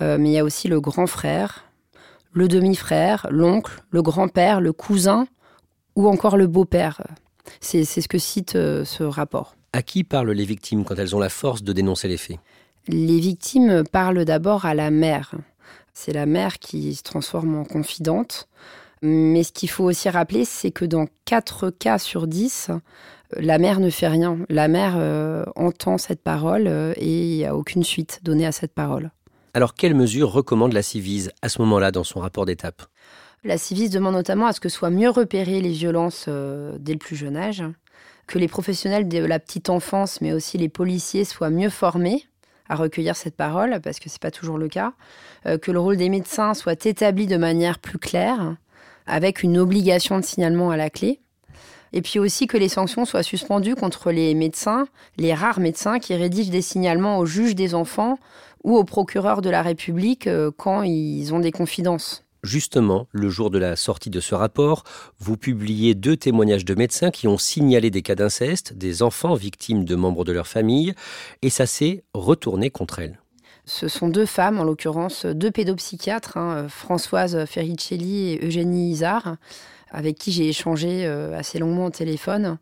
Euh, 0.00 0.18
mais 0.18 0.30
il 0.30 0.32
y 0.32 0.38
a 0.38 0.44
aussi 0.44 0.68
le 0.68 0.80
grand 0.80 1.06
frère, 1.06 1.64
le 2.32 2.48
demi-frère, 2.48 3.26
l'oncle, 3.30 3.82
le 3.90 4.02
grand-père, 4.02 4.60
le 4.60 4.72
cousin 4.72 5.26
ou 5.96 6.08
encore 6.08 6.36
le 6.36 6.46
beau-père. 6.46 7.02
C'est 7.60 7.84
ce 7.84 8.08
que 8.08 8.18
cite 8.18 8.56
euh, 8.56 8.84
ce 8.84 9.02
rapport. 9.02 9.56
À 9.72 9.82
qui 9.82 10.04
parlent 10.04 10.30
les 10.30 10.44
victimes 10.44 10.84
quand 10.84 10.98
elles 10.98 11.16
ont 11.16 11.20
la 11.20 11.28
force 11.28 11.62
de 11.62 11.72
dénoncer 11.72 12.08
les 12.08 12.16
faits? 12.16 12.38
Les 12.86 13.18
victimes 13.20 13.84
parlent 13.90 14.24
d'abord 14.24 14.64
à 14.64 14.74
la 14.74 14.90
mère. 14.90 15.34
C'est 15.92 16.12
la 16.12 16.26
mère 16.26 16.58
qui 16.58 16.94
se 16.94 17.02
transforme 17.02 17.56
en 17.56 17.64
confidente. 17.64 18.48
Mais 19.02 19.42
ce 19.42 19.52
qu'il 19.52 19.70
faut 19.70 19.84
aussi 19.84 20.08
rappeler, 20.08 20.44
c'est 20.44 20.70
que 20.70 20.84
dans 20.84 21.06
4 21.24 21.70
cas 21.70 21.98
sur 21.98 22.26
10, 22.26 22.70
la 23.36 23.58
mère 23.58 23.80
ne 23.80 23.90
fait 23.90 24.08
rien. 24.08 24.38
La 24.48 24.68
mère 24.68 24.94
euh, 24.96 25.44
entend 25.54 25.98
cette 25.98 26.22
parole 26.22 26.66
et 26.96 27.30
il 27.30 27.36
n'y 27.36 27.44
a 27.44 27.54
aucune 27.54 27.84
suite 27.84 28.20
donnée 28.22 28.46
à 28.46 28.52
cette 28.52 28.72
parole. 28.72 29.10
Alors, 29.54 29.74
quelles 29.74 29.94
mesures 29.94 30.30
recommande 30.30 30.72
la 30.72 30.82
Civise 30.82 31.30
à 31.42 31.48
ce 31.48 31.60
moment-là 31.62 31.90
dans 31.90 32.04
son 32.04 32.20
rapport 32.20 32.46
d'étape? 32.46 32.82
La 33.44 33.56
Civise 33.56 33.90
demande 33.90 34.14
notamment 34.14 34.46
à 34.46 34.52
ce 34.52 34.60
que 34.60 34.68
soient 34.68 34.90
mieux 34.90 35.10
repérées 35.10 35.60
les 35.60 35.70
violences 35.70 36.26
euh, 36.28 36.76
dès 36.78 36.92
le 36.92 36.98
plus 36.98 37.16
jeune 37.16 37.36
âge, 37.36 37.64
que 38.26 38.38
les 38.38 38.48
professionnels 38.48 39.08
de 39.08 39.24
la 39.24 39.38
petite 39.38 39.70
enfance, 39.70 40.20
mais 40.20 40.32
aussi 40.32 40.58
les 40.58 40.68
policiers, 40.68 41.24
soient 41.24 41.50
mieux 41.50 41.70
formés 41.70 42.24
à 42.68 42.74
recueillir 42.76 43.16
cette 43.16 43.36
parole, 43.36 43.80
parce 43.82 43.98
que 43.98 44.10
ce 44.10 44.16
n'est 44.16 44.20
pas 44.20 44.30
toujours 44.30 44.58
le 44.58 44.68
cas, 44.68 44.92
que 45.62 45.70
le 45.70 45.80
rôle 45.80 45.96
des 45.96 46.10
médecins 46.10 46.52
soit 46.52 46.84
établi 46.84 47.26
de 47.26 47.38
manière 47.38 47.78
plus 47.78 47.98
claire, 47.98 48.56
avec 49.06 49.42
une 49.42 49.56
obligation 49.56 50.18
de 50.18 50.24
signalement 50.24 50.70
à 50.70 50.76
la 50.76 50.90
clé. 50.90 51.20
Et 51.92 52.02
puis 52.02 52.18
aussi 52.18 52.46
que 52.46 52.58
les 52.58 52.68
sanctions 52.68 53.06
soient 53.06 53.22
suspendues 53.22 53.74
contre 53.74 54.10
les 54.10 54.34
médecins, 54.34 54.86
les 55.16 55.32
rares 55.32 55.60
médecins 55.60 55.98
qui 55.98 56.14
rédigent 56.14 56.50
des 56.50 56.60
signalements 56.60 57.18
au 57.18 57.24
juge 57.24 57.54
des 57.54 57.74
enfants 57.74 58.18
ou 58.64 58.76
au 58.76 58.84
procureur 58.84 59.42
de 59.42 59.50
la 59.50 59.62
République 59.62 60.26
euh, 60.26 60.50
quand 60.56 60.82
ils 60.82 61.32
ont 61.32 61.40
des 61.40 61.52
confidences. 61.52 62.24
Justement, 62.44 63.08
le 63.10 63.28
jour 63.28 63.50
de 63.50 63.58
la 63.58 63.74
sortie 63.74 64.10
de 64.10 64.20
ce 64.20 64.34
rapport, 64.34 64.84
vous 65.18 65.36
publiez 65.36 65.94
deux 65.94 66.16
témoignages 66.16 66.64
de 66.64 66.74
médecins 66.74 67.10
qui 67.10 67.26
ont 67.26 67.38
signalé 67.38 67.90
des 67.90 68.02
cas 68.02 68.14
d'inceste, 68.14 68.74
des 68.74 69.02
enfants 69.02 69.34
victimes 69.34 69.84
de 69.84 69.96
membres 69.96 70.24
de 70.24 70.32
leur 70.32 70.46
famille, 70.46 70.94
et 71.42 71.50
ça 71.50 71.66
s'est 71.66 72.04
retourné 72.14 72.70
contre 72.70 73.00
elles. 73.00 73.18
Ce 73.64 73.88
sont 73.88 74.08
deux 74.08 74.24
femmes, 74.24 74.58
en 74.60 74.64
l'occurrence 74.64 75.26
deux 75.26 75.50
pédopsychiatres, 75.50 76.36
hein, 76.36 76.68
Françoise 76.68 77.44
Ferricelli 77.44 78.30
et 78.30 78.46
Eugénie 78.46 78.92
Isard, 78.92 79.36
avec 79.90 80.16
qui 80.16 80.32
j'ai 80.32 80.48
échangé 80.48 81.06
euh, 81.06 81.36
assez 81.36 81.58
longuement 81.58 81.86
au 81.86 81.90
téléphone. 81.90 82.58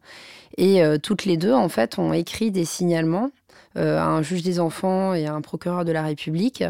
Et 0.56 0.82
euh, 0.82 0.96
toutes 0.98 1.24
les 1.26 1.36
deux, 1.36 1.52
en 1.52 1.68
fait, 1.68 1.98
ont 1.98 2.12
écrit 2.12 2.50
des 2.50 2.64
signalements 2.64 3.30
à 3.76 4.06
un 4.06 4.22
juge 4.22 4.42
des 4.42 4.58
enfants 4.58 5.14
et 5.14 5.26
à 5.26 5.34
un 5.34 5.40
procureur 5.40 5.84
de 5.84 5.92
la 5.92 6.02
République, 6.02 6.64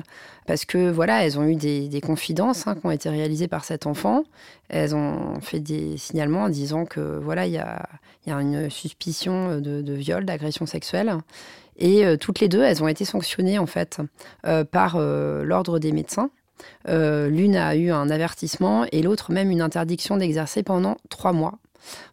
parce 0.46 0.64
que 0.64 0.90
voilà, 0.90 1.24
elles 1.24 1.38
ont 1.38 1.44
eu 1.44 1.54
des, 1.54 2.00
confidences 2.00 2.66
hein, 2.66 2.74
qui 2.74 2.84
ont 2.84 2.90
été 2.90 3.08
réalisées 3.08 3.48
par 3.48 3.64
cet 3.64 3.86
enfant. 3.86 4.24
Elles 4.68 4.94
ont 4.94 5.40
fait 5.40 5.60
des 5.60 5.96
signalements 5.96 6.44
en 6.44 6.48
disant 6.48 6.84
que 6.84 7.20
voilà, 7.22 7.46
il 7.46 7.52
y 7.52 7.58
a, 7.58 7.88
une 8.26 8.68
suspicion 8.70 9.60
de 9.60 9.92
viol, 9.92 10.24
d'agression 10.24 10.66
sexuelle. 10.66 11.16
Et 11.78 12.06
euh, 12.06 12.16
toutes 12.16 12.40
les 12.40 12.48
deux, 12.48 12.62
elles 12.62 12.82
ont 12.82 12.88
été 12.88 13.04
sanctionnées 13.04 13.58
en 13.58 13.66
fait 13.66 14.00
euh, 14.46 14.64
par 14.64 14.96
euh, 14.96 15.44
l'ordre 15.44 15.78
des 15.78 15.92
médecins. 15.92 16.30
L'une 16.88 17.56
a 17.56 17.76
eu 17.76 17.90
un 17.90 18.08
avertissement 18.08 18.86
et 18.90 19.02
l'autre 19.02 19.30
même 19.30 19.50
une 19.50 19.60
interdiction 19.60 20.16
d'exercer 20.16 20.62
pendant 20.62 20.96
trois 21.10 21.32
mois. 21.32 21.58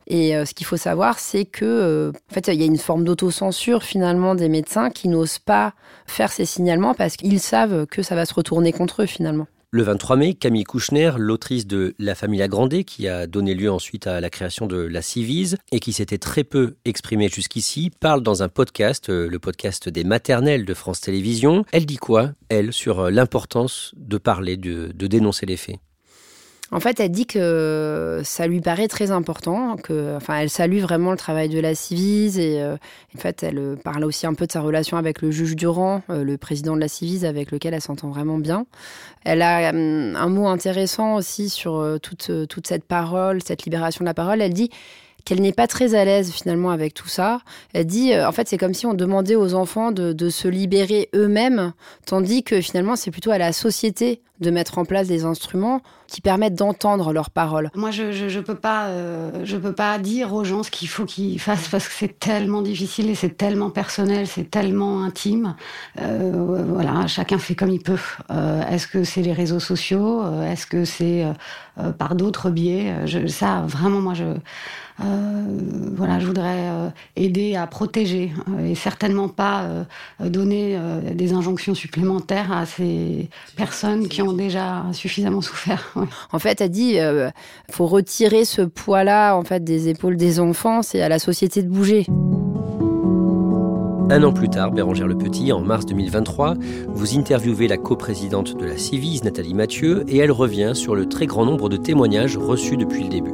Et 0.08 0.32
ce 0.46 0.54
qu'il 0.54 0.66
faut 0.66 0.78
savoir, 0.78 1.20
c'est 1.20 1.46
que 1.46 2.12
en 2.30 2.34
fait, 2.34 2.48
il 2.48 2.60
y 2.60 2.64
a 2.64 2.66
une 2.66 2.78
forme 2.78 3.04
d'autocensure 3.04 3.84
finalement 3.84 4.36
des 4.36 4.50
médecins 4.50 4.90
qui 4.90 5.08
n'osent 5.08 5.40
pas 5.40 5.74
faire 6.08 6.32
ces 6.32 6.46
signalements 6.46 6.94
parce 6.94 7.16
qu'ils 7.16 7.40
savent 7.40 7.86
que 7.86 8.02
ça 8.02 8.16
va 8.16 8.26
se 8.26 8.34
retourner 8.34 8.74
contre 8.74 9.04
eux 9.04 9.08
finalement. 9.08 9.48
Le 9.76 9.82
23 9.82 10.18
mai, 10.18 10.34
Camille 10.36 10.66
Kouchner, 10.66 11.14
l'autrice 11.18 11.66
de 11.66 11.96
La 11.98 12.14
famille 12.14 12.44
agrandée, 12.44 12.84
qui 12.84 13.08
a 13.08 13.26
donné 13.26 13.56
lieu 13.56 13.72
ensuite 13.72 14.06
à 14.06 14.22
la 14.22 14.30
création 14.30 14.68
de 14.68 14.78
la 14.78 15.02
Civise 15.02 15.58
et 15.72 15.80
qui 15.80 15.94
s'était 15.94 16.20
très 16.20 16.44
peu 16.44 16.76
exprimée 16.86 17.28
jusqu'ici, 17.28 17.90
parle 18.00 18.22
dans 18.22 18.44
un 18.44 18.50
podcast, 18.50 19.10
euh, 19.10 19.28
le 19.28 19.40
podcast 19.40 19.90
des 19.90 20.04
maternelles 20.04 20.66
de 20.66 20.76
France 20.76 21.02
Télévisions. 21.02 21.66
Elle 21.72 21.88
dit 21.88 21.98
quoi, 21.98 22.34
elle, 22.50 22.72
sur 22.72 23.00
euh, 23.00 23.10
l'importance 23.10 23.94
de 23.98 24.20
parler, 24.20 24.58
de 24.58 24.92
dénoncer 25.08 25.48
les 25.48 25.58
faits? 25.58 25.80
En 26.72 26.80
fait, 26.80 27.00
elle 27.00 27.12
dit 27.12 27.28
que 27.28 28.22
ça 28.24 28.48
lui 28.48 28.62
paraît 28.62 28.88
très 28.88 29.12
important, 29.12 29.76
que, 29.76 30.16
enfin, 30.16 30.38
elle 30.38 30.50
salue 30.50 30.80
vraiment 30.80 31.12
le 31.12 31.18
travail 31.18 31.50
de 31.50 31.60
la 31.60 31.76
Civise 31.76 32.40
et 32.40 32.62
euh, 32.62 32.76
en 33.16 33.20
fait, 33.20 33.44
elle 33.44 33.60
euh, 33.60 33.76
parle 33.76 34.04
aussi 34.06 34.26
un 34.26 34.34
peu 34.34 34.48
de 34.48 34.52
sa 34.52 34.62
relation 34.62 34.98
avec 34.98 35.22
le 35.22 35.30
juge 35.30 35.56
Durand, 35.56 36.02
euh, 36.10 36.24
le 36.24 36.38
président 36.38 36.76
de 36.76 36.80
la 36.80 36.88
Civise, 36.88 37.26
avec 37.26 37.52
lequel 37.52 37.76
elle 37.76 37.82
s'entend 37.82 38.10
vraiment 38.10 38.40
bien. 38.40 38.66
Elle 39.24 39.42
a 39.44 39.70
hum, 39.70 40.16
un 40.16 40.30
mot 40.30 40.48
intéressant 40.48 41.16
aussi 41.16 41.50
sur 41.50 42.00
toute, 42.02 42.32
toute 42.48 42.68
cette 42.68 42.86
parole, 42.86 43.44
cette 43.44 43.66
libération 43.66 44.04
de 44.04 44.08
la 44.08 44.16
parole. 44.16 44.42
Elle 44.42 44.54
dit 44.54 44.72
qu'elle 45.26 45.42
n'est 45.42 45.54
pas 45.54 45.68
très 45.68 45.96
à 45.96 46.06
l'aise 46.06 46.32
finalement 46.32 46.72
avec 46.72 46.94
tout 46.94 47.08
ça. 47.08 47.40
Elle 47.74 47.86
dit, 47.86 48.14
en 48.18 48.32
fait, 48.32 48.48
c'est 48.48 48.58
comme 48.58 48.74
si 48.74 48.86
on 48.86 48.94
demandait 48.94 49.36
aux 49.36 49.54
enfants 49.54 49.92
de, 49.92 50.30
se 50.30 50.48
libérer 50.48 51.10
eux-mêmes, 51.14 51.74
tandis 52.06 52.44
que 52.44 52.62
finalement, 52.62 52.96
c'est 52.96 53.12
plutôt 53.12 53.32
à 53.32 53.38
la 53.38 53.54
société 53.54 54.22
de 54.40 54.52
mettre 54.52 54.78
en 54.78 54.86
place 54.86 55.08
des 55.08 55.26
instruments 55.26 55.82
qui 56.08 56.22
permettent 56.22 56.56
d'entendre 56.56 57.14
leurs 57.14 57.30
paroles. 57.30 57.72
Moi, 57.76 57.92
je 57.92 58.12
je, 58.12 58.40
peux 58.40 58.56
pas 58.56 58.88
euh, 58.88 59.46
peux 59.62 59.74
pas 59.74 59.98
dire 59.98 60.34
aux 60.34 60.44
gens 60.44 60.64
ce 60.64 60.70
qu'il 60.70 60.88
faut 60.88 61.06
qu'ils 61.06 61.40
fassent 61.40 61.70
parce 61.70 61.88
que 61.88 61.94
c'est 61.94 62.20
tellement 62.20 62.62
difficile 62.62 63.10
et 63.10 63.16
c'est 63.16 63.36
tellement 63.38 63.70
personnel, 63.70 64.28
c'est 64.28 64.50
tellement 64.50 65.04
intime. 65.04 65.56
Euh, 66.00 66.64
voilà, 66.68 67.08
chacun 67.08 67.38
fait 67.40 67.56
comme 67.56 67.70
il 67.70 67.82
peut. 67.82 67.98
Euh, 68.30 68.68
est-ce 68.68 68.88
que 68.88 69.04
c'est 69.04 69.22
les 69.22 69.34
réseaux 69.34 69.60
sociaux? 69.60 70.24
Est-ce 70.44 70.68
que 70.68 70.86
c'est 70.86 71.26
par 71.98 72.16
d'autres 72.16 72.50
biais? 72.50 72.94
Ça, 73.28 73.64
vraiment, 73.68 74.02
moi, 74.02 74.14
je 74.14 74.26
voilà, 75.00 76.20
je 76.20 76.26
voudrais 76.26 76.92
aider 77.16 77.56
à 77.56 77.68
protéger 77.68 78.32
et 78.64 78.76
certainement 78.76 79.28
pas 79.28 79.66
donner 80.20 80.78
des 81.14 81.34
injonctions 81.34 81.74
supplémentaires 81.74 82.52
à 82.52 82.66
ces 82.66 83.30
personnes 83.56 84.08
qui 84.08 84.22
ont 84.22 84.34
déjà 84.34 84.84
suffisamment 84.92 85.42
souffert. 85.42 85.94
En 86.32 86.40
fait, 86.40 86.62
elle 86.62 86.70
dit, 86.70 87.00
euh, 87.00 87.30
faut 87.70 87.88
retirer 87.88 88.46
ce 88.46 88.62
poids-là 88.62 89.36
en 89.36 89.44
fait 89.44 89.64
des 89.64 89.90
épaules 89.90 90.18
des 90.18 90.40
enfants, 90.40 90.82
c'est 90.82 91.02
à 91.02 91.10
la 91.10 91.20
société 91.20 91.64
de 91.64 91.70
bouger. 91.70 92.06
Un 94.10 94.22
an 94.24 94.34
plus 94.34 94.50
tard, 94.50 94.72
Bérangère 94.72 95.08
Le 95.08 95.18
Petit, 95.18 95.52
en 95.54 95.62
mars 95.62 95.86
2023, 95.86 96.56
vous 96.88 97.18
interviewez 97.18 97.68
la 97.68 97.78
coprésidente 97.78 98.58
de 98.58 98.66
la 98.66 98.78
Civise, 98.78 99.24
Nathalie 99.24 99.54
Mathieu, 99.54 100.04
et 100.08 100.18
elle 100.18 100.32
revient 100.32 100.74
sur 100.76 100.94
le 100.94 101.08
très 101.08 101.26
grand 101.26 101.46
nombre 101.46 101.70
de 101.70 101.78
témoignages 101.78 102.38
reçus 102.38 102.78
depuis 102.78 103.04
le 103.04 103.10
début. 103.10 103.32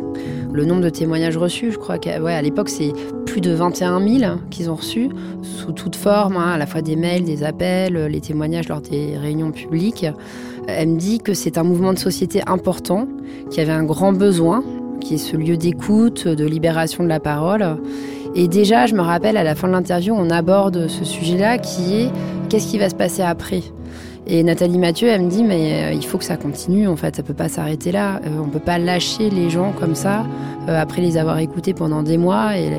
Le 0.52 0.66
nombre 0.66 0.82
de 0.82 0.90
témoignages 0.90 1.38
reçus, 1.38 1.72
je 1.72 1.78
crois 1.78 2.00
qu'à 2.00 2.42
l'époque, 2.42 2.70
c'est 2.70 2.92
plus 3.26 3.40
de 3.40 3.52
21 3.52 4.06
000 4.06 4.34
qu'ils 4.50 4.72
ont 4.72 4.76
reçus, 4.76 5.10
sous 5.44 5.72
toute 5.72 5.96
forme, 5.96 6.38
hein, 6.38 6.54
à 6.54 6.58
la 6.58 6.66
fois 6.66 6.82
des 6.82 6.96
mails, 6.96 7.24
des 7.24 7.44
appels, 7.44 7.94
les 7.94 8.20
témoignages 8.20 8.68
lors 8.68 8.82
des 8.82 9.16
réunions 9.16 9.52
publiques. 9.52 10.08
Elle 10.68 10.90
me 10.90 11.00
dit 11.00 11.20
que 11.20 11.36
c'est 11.36 11.60
un 11.60 11.64
mouvement 11.64 11.94
de 11.94 12.00
société 12.00 12.42
important, 12.48 13.08
qui 13.52 13.62
avait 13.62 13.72
un 13.72 13.84
grand 13.84 14.12
besoin, 14.12 14.64
qui 15.00 15.16
est 15.16 15.20
ce 15.20 15.38
lieu 15.38 15.56
d'écoute, 15.56 16.28
de 16.28 16.46
libération 16.46 17.04
de 17.04 17.10
la 17.10 17.20
parole. 17.20 17.78
Et 18.36 18.48
déjà, 18.48 18.88
je 18.88 18.96
me 18.96 19.02
rappelle, 19.02 19.38
à 19.38 19.44
la 19.44 19.54
fin 19.54 19.68
de 19.68 19.74
l'interview, 19.74 20.16
on 20.18 20.30
aborde 20.32 20.88
ce 20.88 21.06
sujet-là 21.06 21.60
qui 21.60 21.96
est 21.96 22.10
qu'est-ce 22.50 22.68
qui 22.68 22.80
va 22.80 22.90
se 22.90 22.96
passer 22.96 23.22
après? 23.22 23.62
Et 24.32 24.44
Nathalie 24.44 24.78
Mathieu, 24.78 25.08
elle 25.08 25.24
me 25.24 25.30
dit, 25.30 25.44
mais 25.44 25.86
euh, 25.86 25.92
il 25.92 26.06
faut 26.06 26.20
que 26.20 26.24
ça 26.24 26.38
continue, 26.38 26.88
en 26.88 26.96
fait, 26.96 27.16
ça 27.16 27.24
peut 27.24 27.34
pas 27.34 27.50
s'arrêter 27.50 27.92
là. 27.92 28.22
Euh, 28.26 28.38
on 28.40 28.48
peut 28.48 28.60
pas 28.60 28.78
lâcher 28.78 29.32
les 29.32 29.50
gens 29.50 29.74
comme 29.74 29.96
ça, 29.96 30.24
euh, 30.68 30.80
après 30.80 31.02
les 31.02 31.18
avoir 31.18 31.40
écoutés 31.40 31.74
pendant 31.74 32.04
des 32.04 32.20
mois. 32.20 32.52
Et, 32.56 32.70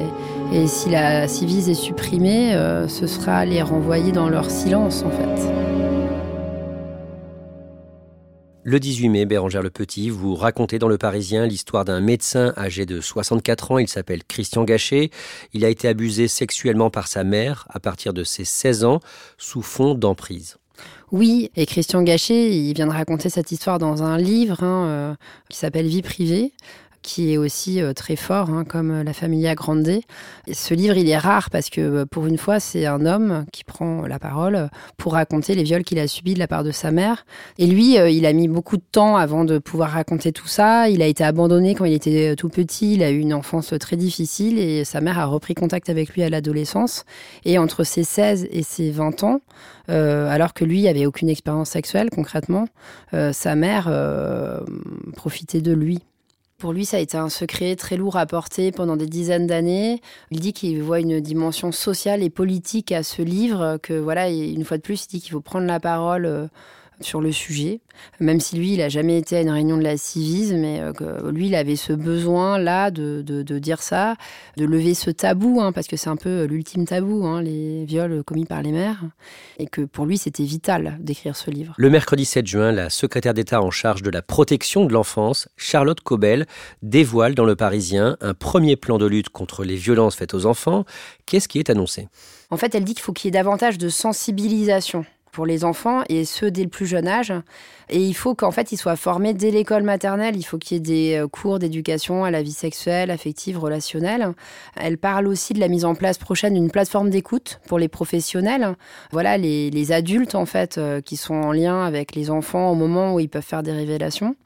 si 0.67 0.91
la 0.91 1.29
civise 1.29 1.69
est 1.69 1.75
supprimée, 1.75 2.53
ce 2.89 3.07
sera 3.07 3.45
les 3.45 3.63
renvoyer 3.63 4.11
dans 4.11 4.29
leur 4.29 4.51
silence, 4.51 5.05
en 5.05 5.11
fait. 5.11 5.53
Le 8.65 8.81
18 8.81 9.09
mai, 9.11 9.27
Bérangère 9.27 9.63
Le 9.63 9.71
Petit, 9.71 10.11
vous 10.11 10.35
racontez 10.35 10.81
dans 10.81 10.89
Le 10.89 10.99
Parisien 10.99 11.47
l'histoire 11.47 11.85
d'un 11.85 12.01
médecin 12.01 12.53
âgé 12.57 12.85
de 12.85 13.01
64 13.01 13.71
ans. 13.71 13.79
Il 13.79 13.87
s'appelle 13.87 14.25
Christian 14.25 14.65
Gachet. 14.65 15.11
Il 15.53 15.65
a 15.65 15.69
été 15.69 15.87
abusé 15.87 16.27
sexuellement 16.27 16.91
par 16.91 17.07
sa 17.07 17.23
mère 17.23 17.67
à 17.71 17.79
partir 17.79 18.13
de 18.13 18.25
ses 18.25 18.45
16 18.45 18.85
ans, 18.85 19.01
sous 19.39 19.63
fond 19.63 19.95
d'emprise. 19.95 20.60
Oui, 21.13 21.51
et 21.57 21.67
Christian 21.67 22.03
Gachet, 22.03 22.57
il 22.57 22.73
vient 22.75 22.87
de 22.87 22.93
raconter 22.93 23.31
cette 23.31 23.51
histoire 23.51 23.79
dans 23.79 24.03
un 24.03 24.17
livre 24.17 24.63
hein, 24.63 24.85
euh, 24.87 25.15
qui 25.49 25.59
s'appelle 25.59 25.87
Vie 25.87 26.03
privée 26.03 26.53
qui 27.03 27.33
est 27.33 27.37
aussi 27.37 27.81
très 27.95 28.17
fort, 28.17 28.51
hein, 28.51 28.65
comme 28.65 29.03
La 29.03 29.13
Familia 29.13 29.55
Grande. 29.55 29.89
Et 29.89 30.55
ce 30.55 30.75
livre, 30.75 30.97
il 30.97 31.09
est 31.09 31.19
rare 31.19 31.51
parce 31.51 31.71
que 31.71 32.05
pour 32.05 32.27
une 32.27 32.39
fois, 32.39 32.61
c'est 32.61 32.87
un 32.87 33.07
homme 33.07 33.45
qui 33.53 33.65
prend 33.65 34.07
la 34.07 34.19
parole 34.19 34.69
pour 34.97 35.15
raconter 35.15 35.55
les 35.55 35.63
viols 35.63 35.85
qu'il 35.85 35.99
a 35.99 36.07
subis 36.07 36.35
de 36.35 36.39
la 36.39 36.47
part 36.47 36.65
de 36.65 36.71
sa 36.71 36.91
mère. 36.91 37.25
Et 37.59 37.67
lui, 37.67 37.95
il 37.95 38.27
a 38.27 38.33
mis 38.33 38.49
beaucoup 38.49 38.77
de 38.77 38.83
temps 38.93 39.17
avant 39.17 39.45
de 39.45 39.59
pouvoir 39.59 39.91
raconter 39.91 40.33
tout 40.33 40.49
ça. 40.49 40.89
Il 40.89 41.03
a 41.03 41.07
été 41.07 41.25
abandonné 41.25 41.75
quand 41.75 41.85
il 41.85 41.95
était 41.95 42.37
tout 42.37 42.49
petit. 42.49 42.95
Il 42.95 43.03
a 43.03 43.11
eu 43.11 43.19
une 43.19 43.35
enfance 43.35 43.75
très 43.81 43.97
difficile 43.97 44.59
et 44.59 44.85
sa 44.85 45.01
mère 45.01 45.19
a 45.19 45.27
repris 45.27 45.55
contact 45.55 45.89
avec 45.89 46.15
lui 46.15 46.23
à 46.23 46.31
l'adolescence. 46.31 47.05
Et 47.45 47.59
entre 47.59 47.85
ses 47.85 48.05
16 48.05 48.49
et 48.51 48.63
ses 48.63 48.91
20 48.91 49.25
ans, 49.25 49.41
euh, 49.89 50.29
alors 50.29 50.55
que 50.55 50.65
lui 50.65 50.87
avait 50.89 51.07
aucune 51.07 51.29
expérience 51.29 51.71
sexuelle 51.71 52.11
concrètement, 52.11 52.67
euh, 53.15 53.33
sa 53.33 53.55
mère 53.55 53.87
euh, 53.89 54.61
profitait 55.17 55.61
de 55.61 55.73
lui. 55.73 56.01
Pour 56.61 56.75
lui, 56.75 56.85
ça 56.85 56.99
a 56.99 57.01
été 57.01 57.17
un 57.17 57.31
secret 57.31 57.75
très 57.75 57.97
lourd 57.97 58.19
à 58.19 58.27
porter 58.27 58.71
pendant 58.71 58.99
des 58.99 59.07
dizaines 59.07 59.47
d'années. 59.47 60.03
Il 60.31 60.41
dit 60.41 60.53
qu'il 60.53 60.83
voit 60.83 61.01
une 61.01 61.19
dimension 61.19 61.73
sociale 61.73 62.23
et 62.23 62.29
politique 62.29 62.93
à 62.93 63.03
ce 63.03 63.23
livre, 63.23 63.79
que 63.83 63.95
voilà, 63.95 64.29
une 64.29 64.63
fois 64.67 64.77
de 64.77 64.83
plus, 64.83 65.07
il 65.07 65.09
dit 65.09 65.21
qu'il 65.23 65.33
faut 65.33 65.41
prendre 65.41 65.67
la 65.67 65.81
parole 65.81 66.51
sur 67.01 67.21
le 67.21 67.33
sujet, 67.33 67.81
même 68.19 68.41
si 68.41 68.57
lui, 68.57 68.73
il 68.75 68.79
n'a 68.79 68.89
jamais 68.89 69.19
été 69.19 69.37
à 69.37 69.41
une 69.41 69.51
réunion 69.51 69.77
de 69.77 69.83
la 69.83 69.97
Civise, 69.97 70.53
mais 70.53 70.81
euh, 70.81 70.93
que 70.93 71.31
lui, 71.31 71.47
il 71.47 71.55
avait 71.55 71.77
ce 71.77 71.93
besoin-là 71.93 72.91
de, 72.91 73.23
de, 73.23 73.59
dire 73.59 73.83
ça, 73.83 74.17
de 74.57 74.65
lever 74.65 74.95
ce 74.95 75.11
tabou, 75.11 75.61
hein, 75.61 75.73
parce 75.73 75.87
que 75.87 75.97
c'est 75.97 76.09
un 76.11 76.17
peu 76.17 76.45
l'ultime 76.45 76.87
tabou, 76.87 77.27
hein, 77.27 77.43
les 77.43 77.85
viols 77.85 78.23
commis 78.25 78.45
par 78.45 78.63
les 78.63 78.73
mères, 78.73 79.03
et 79.59 79.67
que 79.67 79.83
pour 79.83 80.07
lui, 80.07 80.19
c'était 80.19 80.45
vital 80.45 80.99
d'écrire 81.01 81.37
ce 81.37 81.51
livre. 81.51 81.75
Le 81.77 81.91
mercredi 81.91 82.25
7 82.25 82.47
juin, 82.47 82.73
la 82.73 82.91
secrétaire 82.91 83.35
d'État 83.35 83.63
en 83.63 83.71
charge 83.71 84.03
de 84.03 84.11
la 84.11 84.23
protection 84.23 84.85
de 84.85 84.93
l'enfance, 84.93 85.49
Charlotte 85.57 86.01
Cobel, 86.01 86.47
dévoile 86.83 87.35
dans 87.35 87.45
Le 87.45 87.57
Parisien 87.57 88.17
un 88.21 88.35
premier 88.35 88.77
plan 88.77 88.99
de 88.99 89.07
lutte 89.07 89.31
contre 89.31 89.65
les 89.65 89.77
violences 89.77 90.17
faites 90.17 90.35
aux 90.35 90.47
enfants. 90.47 90.85
Qu'est-ce 91.27 91.49
qui 91.49 91.59
est 91.59 91.71
annoncé? 91.71 92.09
En 92.51 92.57
fait, 92.57 92.75
elle 92.75 92.85
dit 92.85 92.95
qu'il 92.95 93.03
faut 93.03 93.13
qu'il 93.13 93.29
y 93.29 93.31
ait 93.31 93.39
davantage 93.39 93.79
de 93.79 93.89
sensibilisation 93.89 95.05
pour 95.41 95.47
les 95.47 95.65
enfants 95.65 96.03
et 96.11 96.27
ceux 96.27 96.51
dès 96.51 96.65
le 96.65 96.69
plus 96.69 96.85
jeune 96.85 97.09
âge. 97.09 97.33
Et 97.89 97.99
il 97.99 98.13
faut 98.13 98.35
qu'en 98.35 98.51
fait, 98.51 98.73
ils 98.73 98.77
soient 98.77 98.95
formés 98.95 99.33
dès 99.33 99.51
l'école 99.51 99.85
maternelle. 99.85 100.37
Il 100.37 100.43
faut 100.43 100.59
qu'il 100.59 100.75
y 100.75 100.77
ait 100.77 100.81
des 100.81 101.17
euh, 101.17 101.29
cours 101.29 101.59
d'éducation 101.59 102.25
à 102.25 102.31
la 102.31 102.43
vie 102.43 102.53
sexuelle, 102.53 103.11
affective, 103.11 103.59
relationnelle. 103.59 104.35
Elle 104.77 104.99
parle 104.99 105.27
aussi 105.27 105.55
de 105.55 105.59
la 105.59 105.69
mise 105.69 105.87
en 105.87 105.95
place 105.95 106.19
prochaine 106.19 106.53
d'une 106.53 106.71
plateforme 106.71 107.09
d'écoute 107.09 107.59
pour 107.69 107.79
les 107.79 107.89
professionnels. 107.89 108.77
Voilà, 109.13 109.39
les, 109.39 109.93
adultes, 109.93 110.35
en 110.35 110.45
fait, 110.45 110.77
euh, 110.77 111.01
qui 111.01 111.17
sont 111.17 111.37
en 111.37 111.53
lien 111.53 111.87
avec 111.87 112.15
les 112.15 112.29
enfants 112.29 112.71
au 112.71 112.75
moment 112.75 113.15
où 113.15 113.21
ils 113.21 113.31
peuvent 113.31 113.41
faire 113.41 113.63
des 113.63 113.73
révélations. 113.73 114.37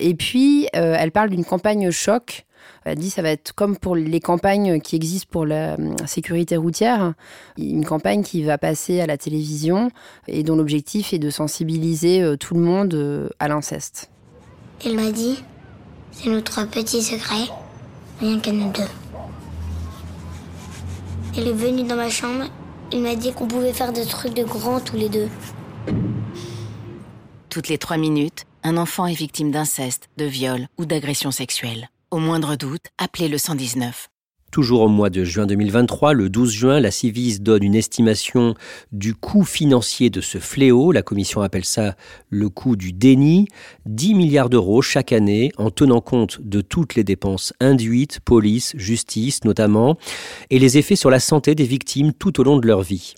Et 0.00 0.14
puis, 0.14 0.68
euh, 0.76 0.96
elle 0.98 1.12
parle 1.12 1.30
d'une 1.30 1.46
campagne 1.46 1.90
choc 1.90 2.44
elle 2.84 2.98
dit 2.98 3.10
ça 3.10 3.22
va 3.22 3.30
être 3.30 3.52
comme 3.52 3.76
pour 3.76 3.96
les 3.96 4.20
campagnes 4.20 4.80
qui 4.80 4.96
existent 4.96 5.28
pour 5.30 5.44
la 5.44 5.74
euh, 5.74 5.94
sécurité 6.06 6.56
routière, 6.56 7.14
une 7.58 7.84
campagne 7.84 8.22
qui 8.22 8.42
va 8.42 8.58
passer 8.58 9.00
à 9.00 9.06
la 9.06 9.18
télévision 9.18 9.90
et 10.28 10.42
dont 10.42 10.56
l'objectif 10.56 11.12
est 11.12 11.18
de 11.18 11.30
sensibiliser 11.30 12.22
euh, 12.22 12.36
tout 12.36 12.54
le 12.54 12.60
monde 12.60 12.94
euh, 12.94 13.28
à 13.38 13.48
l'inceste. 13.48 14.10
Elle 14.84 14.94
m'a 14.96 15.10
dit, 15.10 15.42
c'est 16.12 16.28
notre 16.28 16.66
petit 16.68 17.02
secret, 17.02 17.44
rien 18.20 18.38
qu'à 18.38 18.52
nous 18.52 18.70
deux. 18.70 18.82
Elle 21.36 21.48
est 21.48 21.52
venue 21.52 21.82
dans 21.82 21.96
ma 21.96 22.08
chambre, 22.08 22.44
il 22.92 23.02
m'a 23.02 23.16
dit 23.16 23.32
qu'on 23.32 23.48
pouvait 23.48 23.72
faire 23.72 23.92
des 23.92 24.06
trucs 24.06 24.34
de 24.34 24.44
grands 24.44 24.80
tous 24.80 24.96
les 24.96 25.08
deux. 25.08 25.28
Toutes 27.50 27.68
les 27.68 27.78
trois 27.78 27.96
minutes, 27.96 28.44
un 28.62 28.76
enfant 28.76 29.06
est 29.06 29.14
victime 29.14 29.50
d'inceste, 29.50 30.08
de 30.16 30.24
viol 30.24 30.68
ou 30.78 30.86
d'agression 30.86 31.30
sexuelle. 31.30 31.88
Au 32.16 32.18
moindre 32.18 32.56
doute, 32.56 32.86
appelez 32.96 33.28
le 33.28 33.36
119. 33.36 34.08
Toujours 34.50 34.80
au 34.80 34.88
mois 34.88 35.10
de 35.10 35.22
juin 35.22 35.44
2023, 35.44 36.14
le 36.14 36.30
12 36.30 36.50
juin, 36.50 36.80
la 36.80 36.90
Civise 36.90 37.42
donne 37.42 37.62
une 37.62 37.74
estimation 37.74 38.54
du 38.90 39.14
coût 39.14 39.44
financier 39.44 40.08
de 40.08 40.22
ce 40.22 40.38
fléau. 40.38 40.92
La 40.92 41.02
Commission 41.02 41.42
appelle 41.42 41.66
ça 41.66 41.94
le 42.30 42.48
coût 42.48 42.74
du 42.74 42.94
déni. 42.94 43.48
10 43.84 44.14
milliards 44.14 44.48
d'euros 44.48 44.80
chaque 44.80 45.12
année 45.12 45.52
en 45.58 45.70
tenant 45.70 46.00
compte 46.00 46.40
de 46.40 46.62
toutes 46.62 46.94
les 46.94 47.04
dépenses 47.04 47.52
induites, 47.60 48.20
police, 48.20 48.72
justice 48.78 49.44
notamment, 49.44 49.98
et 50.48 50.58
les 50.58 50.78
effets 50.78 50.96
sur 50.96 51.10
la 51.10 51.20
santé 51.20 51.54
des 51.54 51.64
victimes 51.64 52.14
tout 52.14 52.40
au 52.40 52.44
long 52.44 52.56
de 52.56 52.66
leur 52.66 52.80
vie. 52.80 53.12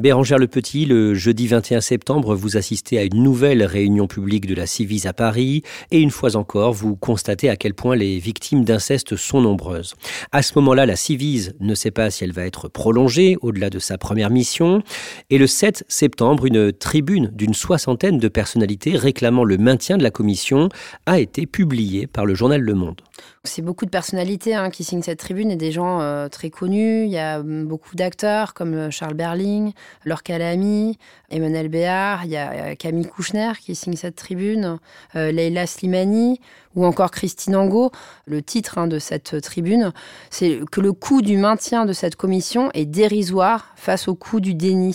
Bérangère 0.00 0.38
Le 0.38 0.46
Petit, 0.46 0.86
le 0.86 1.12
jeudi 1.12 1.46
21 1.46 1.82
septembre, 1.82 2.34
vous 2.34 2.56
assistez 2.56 2.98
à 2.98 3.02
une 3.02 3.22
nouvelle 3.22 3.62
réunion 3.62 4.06
publique 4.06 4.46
de 4.46 4.54
la 4.54 4.64
Civise 4.64 5.06
à 5.06 5.12
Paris 5.12 5.62
et 5.90 6.00
une 6.00 6.10
fois 6.10 6.36
encore, 6.36 6.72
vous 6.72 6.96
constatez 6.96 7.50
à 7.50 7.56
quel 7.56 7.74
point 7.74 7.96
les 7.96 8.18
victimes 8.18 8.64
d'inceste 8.64 9.16
sont 9.16 9.42
nombreuses. 9.42 9.94
À 10.32 10.40
ce 10.40 10.52
moment-là, 10.56 10.86
la 10.86 10.96
Civise 10.96 11.54
ne 11.60 11.74
sait 11.74 11.90
pas 11.90 12.10
si 12.10 12.24
elle 12.24 12.32
va 12.32 12.46
être 12.46 12.68
prolongée 12.68 13.36
au-delà 13.42 13.68
de 13.68 13.78
sa 13.78 13.98
première 13.98 14.30
mission 14.30 14.82
et 15.28 15.36
le 15.36 15.46
7 15.46 15.84
septembre, 15.86 16.46
une 16.46 16.72
tribune 16.72 17.30
d'une 17.34 17.52
soixantaine 17.52 18.18
de 18.18 18.28
personnalités 18.28 18.96
réclamant 18.96 19.44
le 19.44 19.58
maintien 19.58 19.98
de 19.98 20.02
la 20.02 20.10
commission 20.10 20.70
a 21.04 21.20
été 21.20 21.44
publiée 21.44 22.06
par 22.06 22.24
le 22.24 22.34
journal 22.34 22.62
Le 22.62 22.74
Monde. 22.74 23.02
C'est 23.44 23.62
beaucoup 23.62 23.86
de 23.86 23.90
personnalités 23.90 24.54
hein, 24.54 24.68
qui 24.70 24.84
signent 24.84 25.02
cette 25.02 25.18
tribune 25.18 25.50
et 25.50 25.56
des 25.56 25.72
gens 25.72 26.00
euh, 26.00 26.28
très 26.28 26.50
connus. 26.50 27.04
Il 27.04 27.10
y 27.10 27.18
a 27.18 27.40
hum, 27.40 27.66
beaucoup 27.66 27.96
d'acteurs 27.96 28.52
comme 28.52 28.74
euh, 28.74 28.90
Charles 28.90 29.14
Berling, 29.14 29.72
Laure 30.04 30.22
Calamy, 30.22 30.98
Emmanuel 31.30 31.68
Béard. 31.68 32.24
Il 32.26 32.32
y 32.32 32.36
a 32.36 32.76
Camille 32.76 33.06
Kouchner 33.06 33.52
qui 33.60 33.74
signe 33.74 33.96
cette 33.96 34.16
tribune, 34.16 34.78
euh, 35.16 35.32
Leila 35.32 35.66
Slimani 35.66 36.40
ou 36.76 36.84
encore 36.84 37.10
Christine 37.10 37.56
Angot. 37.56 37.90
Le 38.26 38.42
titre 38.42 38.78
hein, 38.78 38.86
de 38.86 38.98
cette 38.98 39.40
tribune, 39.40 39.92
c'est 40.28 40.60
que 40.70 40.80
le 40.80 40.92
coût 40.92 41.22
du 41.22 41.36
maintien 41.36 41.86
de 41.86 41.92
cette 41.92 42.16
commission 42.16 42.70
est 42.74 42.84
dérisoire 42.84 43.72
face 43.74 44.06
au 44.06 44.14
coût 44.14 44.40
du 44.40 44.54
déni. 44.54 44.94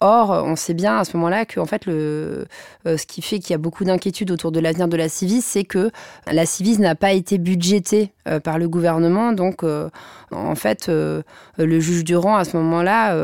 Or, 0.00 0.30
on 0.44 0.56
sait 0.56 0.74
bien 0.74 0.98
à 0.98 1.04
ce 1.04 1.16
moment-là 1.16 1.44
que 1.44 1.60
en 1.60 1.66
fait, 1.66 1.86
le, 1.86 2.46
ce 2.84 3.06
qui 3.06 3.22
fait 3.22 3.38
qu'il 3.38 3.50
y 3.50 3.54
a 3.54 3.58
beaucoup 3.58 3.84
d'inquiétudes 3.84 4.30
autour 4.30 4.50
de 4.50 4.58
l'avenir 4.58 4.88
de 4.88 4.96
la 4.96 5.08
Civis, 5.08 5.42
c'est 5.42 5.64
que 5.64 5.90
la 6.26 6.44
Civis 6.44 6.78
n'a 6.78 6.94
pas 6.94 7.12
été 7.12 7.38
budgété 7.46 8.12
euh, 8.26 8.40
par 8.40 8.58
le 8.58 8.68
gouvernement. 8.68 9.32
Donc, 9.32 9.62
euh, 9.62 9.88
en 10.32 10.56
fait, 10.56 10.88
euh, 10.88 11.22
le 11.56 11.78
juge 11.78 12.02
Durand, 12.02 12.36
à 12.36 12.44
ce 12.44 12.56
moment-là, 12.56 13.16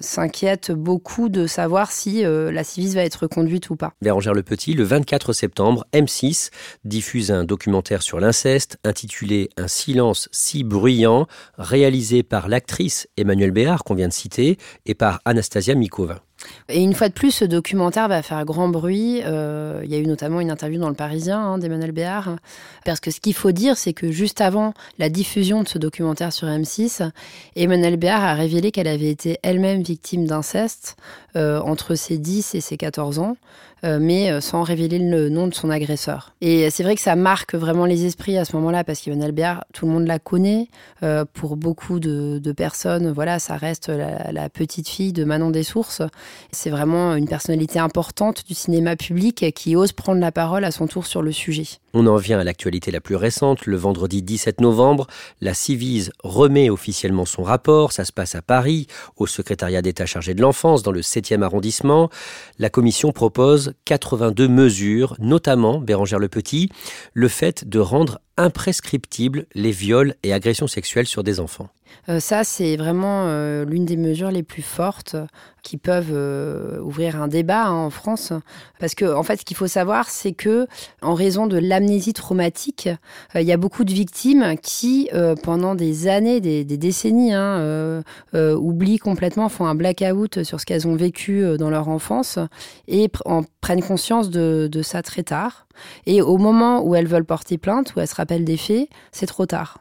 s'inquiète 0.00 0.72
beaucoup 0.72 1.28
de 1.28 1.46
savoir 1.46 1.92
si 1.92 2.22
la 2.22 2.64
Civis 2.64 2.94
va 2.94 3.02
être 3.02 3.26
conduite 3.28 3.70
ou 3.70 3.76
pas. 3.76 3.92
Bérangère 4.02 4.34
Le 4.34 4.42
Petit, 4.42 4.74
le 4.74 4.82
24 4.82 5.32
septembre, 5.32 5.86
M6 5.92 6.50
diffuse 6.84 7.30
un 7.30 7.44
documentaire 7.44 8.02
sur 8.02 8.18
l'inceste 8.18 8.78
intitulé 8.84 9.50
Un 9.56 9.68
silence 9.68 10.28
si 10.32 10.64
bruyant, 10.64 11.26
réalisé 11.56 12.22
par 12.22 12.48
l'actrice 12.48 13.08
Emmanuelle 13.16 13.52
Béard, 13.52 13.84
qu'on 13.84 13.94
vient 13.94 14.08
de 14.08 14.12
citer, 14.12 14.58
et 14.86 14.94
par 14.94 15.20
Anastasia 15.24 15.74
Mikova. 15.74 16.22
Et 16.68 16.82
une 16.82 16.94
fois 16.94 17.08
de 17.08 17.14
plus, 17.14 17.30
ce 17.30 17.44
documentaire 17.44 18.08
va 18.08 18.22
faire 18.22 18.44
grand 18.44 18.68
bruit. 18.68 19.22
Euh, 19.24 19.80
il 19.84 19.90
y 19.90 19.94
a 19.94 19.98
eu 19.98 20.06
notamment 20.06 20.40
une 20.40 20.50
interview 20.50 20.80
dans 20.80 20.88
Le 20.88 20.94
Parisien 20.94 21.38
hein, 21.38 21.58
d'Emmanuel 21.58 21.92
Béard. 21.92 22.36
Parce 22.84 23.00
que 23.00 23.10
ce 23.10 23.20
qu'il 23.20 23.34
faut 23.34 23.52
dire, 23.52 23.76
c'est 23.76 23.92
que 23.92 24.10
juste 24.10 24.40
avant 24.40 24.74
la 24.98 25.08
diffusion 25.08 25.62
de 25.62 25.68
ce 25.68 25.78
documentaire 25.78 26.32
sur 26.32 26.48
M6, 26.48 27.10
Emmanuel 27.56 27.96
Béard 27.96 28.22
a 28.22 28.34
révélé 28.34 28.70
qu'elle 28.70 28.88
avait 28.88 29.10
été 29.10 29.38
elle-même 29.42 29.82
victime 29.82 30.26
d'inceste 30.26 30.96
entre 31.36 31.94
ses 31.94 32.18
10 32.18 32.54
et 32.54 32.60
ses 32.60 32.76
14 32.76 33.18
ans. 33.18 33.36
Euh, 33.82 33.98
mais 33.98 34.30
euh, 34.30 34.42
sans 34.42 34.62
révéler 34.62 34.98
le 34.98 35.30
nom 35.30 35.48
de 35.48 35.54
son 35.54 35.70
agresseur. 35.70 36.34
Et 36.42 36.68
c'est 36.68 36.82
vrai 36.82 36.96
que 36.96 37.00
ça 37.00 37.16
marque 37.16 37.54
vraiment 37.54 37.86
les 37.86 38.04
esprits 38.04 38.36
à 38.36 38.44
ce 38.44 38.54
moment-là, 38.56 38.84
parce 38.84 39.00
qu'Yvonne 39.00 39.22
Albert, 39.22 39.64
tout 39.72 39.86
le 39.86 39.92
monde 39.92 40.06
la 40.06 40.18
connaît. 40.18 40.68
Euh, 41.02 41.24
pour 41.32 41.56
beaucoup 41.56 41.98
de, 41.98 42.52
personnes, 42.52 43.10
voilà, 43.10 43.38
ça 43.38 43.56
reste 43.56 43.88
la, 43.88 44.50
petite 44.50 44.88
fille 44.88 45.12
de 45.12 45.24
Manon 45.24 45.50
des 45.50 45.62
Sources. 45.62 46.02
C'est 46.50 46.68
vraiment 46.68 47.14
une 47.14 47.26
personnalité 47.28 47.78
importante 47.78 48.44
du 48.46 48.54
cinéma 48.54 48.96
public 48.96 49.46
qui 49.54 49.76
ose 49.76 49.92
prendre 49.92 50.20
la 50.20 50.32
parole 50.32 50.64
à 50.64 50.72
son 50.72 50.86
tour 50.86 51.06
sur 51.06 51.22
le 51.22 51.32
sujet. 51.32 51.66
On 51.94 52.06
en 52.06 52.16
vient 52.16 52.38
à 52.38 52.44
l'actualité 52.44 52.90
la 52.90 53.00
plus 53.00 53.16
récente. 53.16 53.66
Le 53.66 53.76
vendredi 53.76 54.22
17 54.22 54.60
novembre, 54.60 55.06
la 55.40 55.54
Civise 55.54 56.12
remet 56.22 56.70
officiellement 56.70 57.24
son 57.24 57.42
rapport. 57.42 57.92
Ça 57.92 58.04
se 58.04 58.12
passe 58.12 58.34
à 58.34 58.42
Paris, 58.42 58.88
au 59.16 59.26
secrétariat 59.26 59.80
d'État 59.80 60.06
chargé 60.06 60.34
de 60.34 60.42
l'enfance, 60.42 60.82
dans 60.82 60.92
le 60.92 61.02
7e 61.20 61.42
arrondissement. 61.42 62.10
La 62.58 62.70
commission 62.70 63.12
propose 63.12 63.74
82 63.84 64.48
mesures, 64.48 65.16
notamment, 65.18 65.78
Bérangère 65.78 66.18
Le 66.18 66.28
Petit, 66.28 66.68
le 67.14 67.28
fait 67.28 67.68
de 67.68 67.78
rendre 67.78 68.20
imprescriptibles 68.40 69.46
les 69.54 69.70
viols 69.70 70.14
et 70.22 70.32
agressions 70.32 70.66
sexuelles 70.66 71.06
sur 71.06 71.22
des 71.22 71.40
enfants. 71.40 71.68
Euh, 72.08 72.20
ça, 72.20 72.44
c'est 72.44 72.76
vraiment 72.76 73.24
euh, 73.26 73.64
l'une 73.64 73.84
des 73.84 73.96
mesures 73.96 74.30
les 74.30 74.42
plus 74.42 74.62
fortes 74.62 75.16
qui 75.62 75.76
peuvent 75.76 76.12
euh, 76.12 76.80
ouvrir 76.80 77.20
un 77.20 77.28
débat 77.28 77.66
hein, 77.66 77.72
en 77.72 77.90
France. 77.90 78.32
Parce 78.78 78.94
que, 78.94 79.04
en 79.04 79.22
fait, 79.22 79.40
ce 79.40 79.44
qu'il 79.44 79.56
faut 79.56 79.66
savoir, 79.66 80.08
c'est 80.08 80.32
que, 80.32 80.66
en 81.02 81.14
raison 81.14 81.46
de 81.46 81.58
l'amnésie 81.58 82.14
traumatique, 82.14 82.88
il 83.34 83.42
y 83.42 83.52
a 83.52 83.56
beaucoup 83.56 83.84
de 83.84 83.92
victimes 83.92 84.54
qui, 84.62 85.10
pendant 85.42 85.74
des 85.74 86.08
années, 86.08 86.40
des, 86.40 86.64
décennies, 86.64 87.34
hein, 87.34 88.02
oublient 88.32 88.98
complètement, 88.98 89.48
font 89.48 89.66
un 89.66 89.74
blackout 89.74 90.42
sur 90.44 90.60
ce 90.60 90.66
qu'elles 90.66 90.88
ont 90.88 90.96
vécu 90.96 91.44
dans 91.58 91.68
leur 91.68 91.88
enfance 91.88 92.38
et 92.88 93.10
en 93.26 93.42
prennent 93.60 93.82
conscience 93.82 94.30
de, 94.30 94.68
de 94.70 94.82
ça 94.82 95.02
très 95.02 95.22
tard. 95.22 95.66
Et 96.06 96.22
au 96.22 96.38
moment 96.38 96.82
où 96.82 96.94
elles 96.94 97.06
veulent 97.06 97.24
porter 97.24 97.58
plainte, 97.58 97.94
où 97.94 98.00
elles 98.00 98.08
se 98.08 98.14
rappellent 98.14 98.44
des 98.44 98.56
faits, 98.56 98.88
c'est 99.12 99.26
trop 99.26 99.46
tard. 99.46 99.78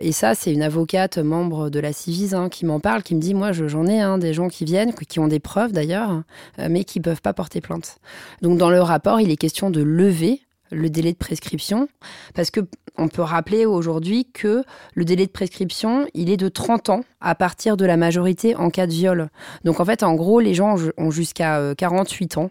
Et 0.00 0.12
ça, 0.12 0.34
c'est 0.34 0.52
une 0.52 0.62
avocate 0.62 1.18
membre 1.18 1.70
de 1.70 1.80
la 1.80 1.92
Civise 1.92 2.34
hein, 2.34 2.48
qui 2.48 2.66
m'en 2.66 2.80
parle, 2.80 3.02
qui 3.02 3.14
me 3.14 3.20
dit, 3.20 3.34
moi, 3.34 3.52
j'en 3.52 3.86
ai 3.86 4.00
hein, 4.00 4.18
des 4.18 4.34
gens 4.34 4.48
qui 4.48 4.64
viennent, 4.64 4.92
qui 4.92 5.18
ont 5.18 5.28
des 5.28 5.40
preuves 5.40 5.72
d'ailleurs, 5.72 6.22
euh, 6.58 6.68
mais 6.70 6.84
qui 6.84 7.00
peuvent 7.00 7.22
pas 7.22 7.32
porter 7.32 7.60
plainte. 7.60 7.98
Donc 8.42 8.58
dans 8.58 8.70
le 8.70 8.80
rapport, 8.80 9.20
il 9.20 9.30
est 9.30 9.36
question 9.36 9.70
de 9.70 9.82
lever 9.82 10.40
le 10.72 10.90
délai 10.90 11.12
de 11.12 11.18
prescription, 11.18 11.88
parce 12.34 12.50
que 12.50 12.60
on 12.98 13.08
peut 13.08 13.22
rappeler 13.22 13.66
aujourd'hui 13.66 14.26
que 14.32 14.64
le 14.94 15.04
délai 15.04 15.26
de 15.26 15.30
prescription, 15.30 16.06
il 16.14 16.30
est 16.30 16.36
de 16.36 16.48
30 16.48 16.88
ans 16.90 17.04
à 17.20 17.34
partir 17.34 17.76
de 17.76 17.84
la 17.84 17.96
majorité 17.96 18.56
en 18.56 18.70
cas 18.70 18.86
de 18.86 18.92
viol. 18.92 19.28
Donc 19.64 19.80
en 19.80 19.84
fait, 19.84 20.02
en 20.02 20.14
gros, 20.14 20.40
les 20.40 20.54
gens 20.54 20.76
ont 20.96 21.10
jusqu'à 21.10 21.74
48 21.76 22.36
euh, 22.36 22.40
ans 22.40 22.50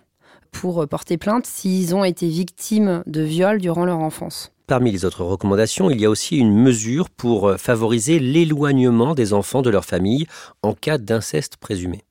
pour 0.62 0.82
euh, 0.82 0.88
porter 0.88 1.18
plainte 1.18 1.46
s'ils 1.46 1.96
ont 1.96 2.04
été 2.04 2.28
victimes 2.28 3.04
de 3.06 3.22
viol 3.22 3.60
durant 3.60 3.86
leur 3.86 4.00
enfance. 4.00 4.52
Parmi 4.68 4.91
les 4.91 5.06
autres 5.06 5.24
recommandations, 5.24 5.91
il 5.91 6.02
y 6.02 6.06
a 6.06 6.10
aussi 6.10 6.38
une 6.38 6.56
mesure 6.56 7.12
pour 7.12 7.50
euh, 7.50 7.58
favoriser 7.58 8.18
l'éloignement 8.18 9.13
des 9.13 9.32
enfants 9.34 9.62
de 9.62 9.70
leur 9.70 9.86
famille 9.86 10.26
en 10.63 10.74
cas 10.74 10.98
d'inceste 10.98 11.58
présumé. 11.58 12.04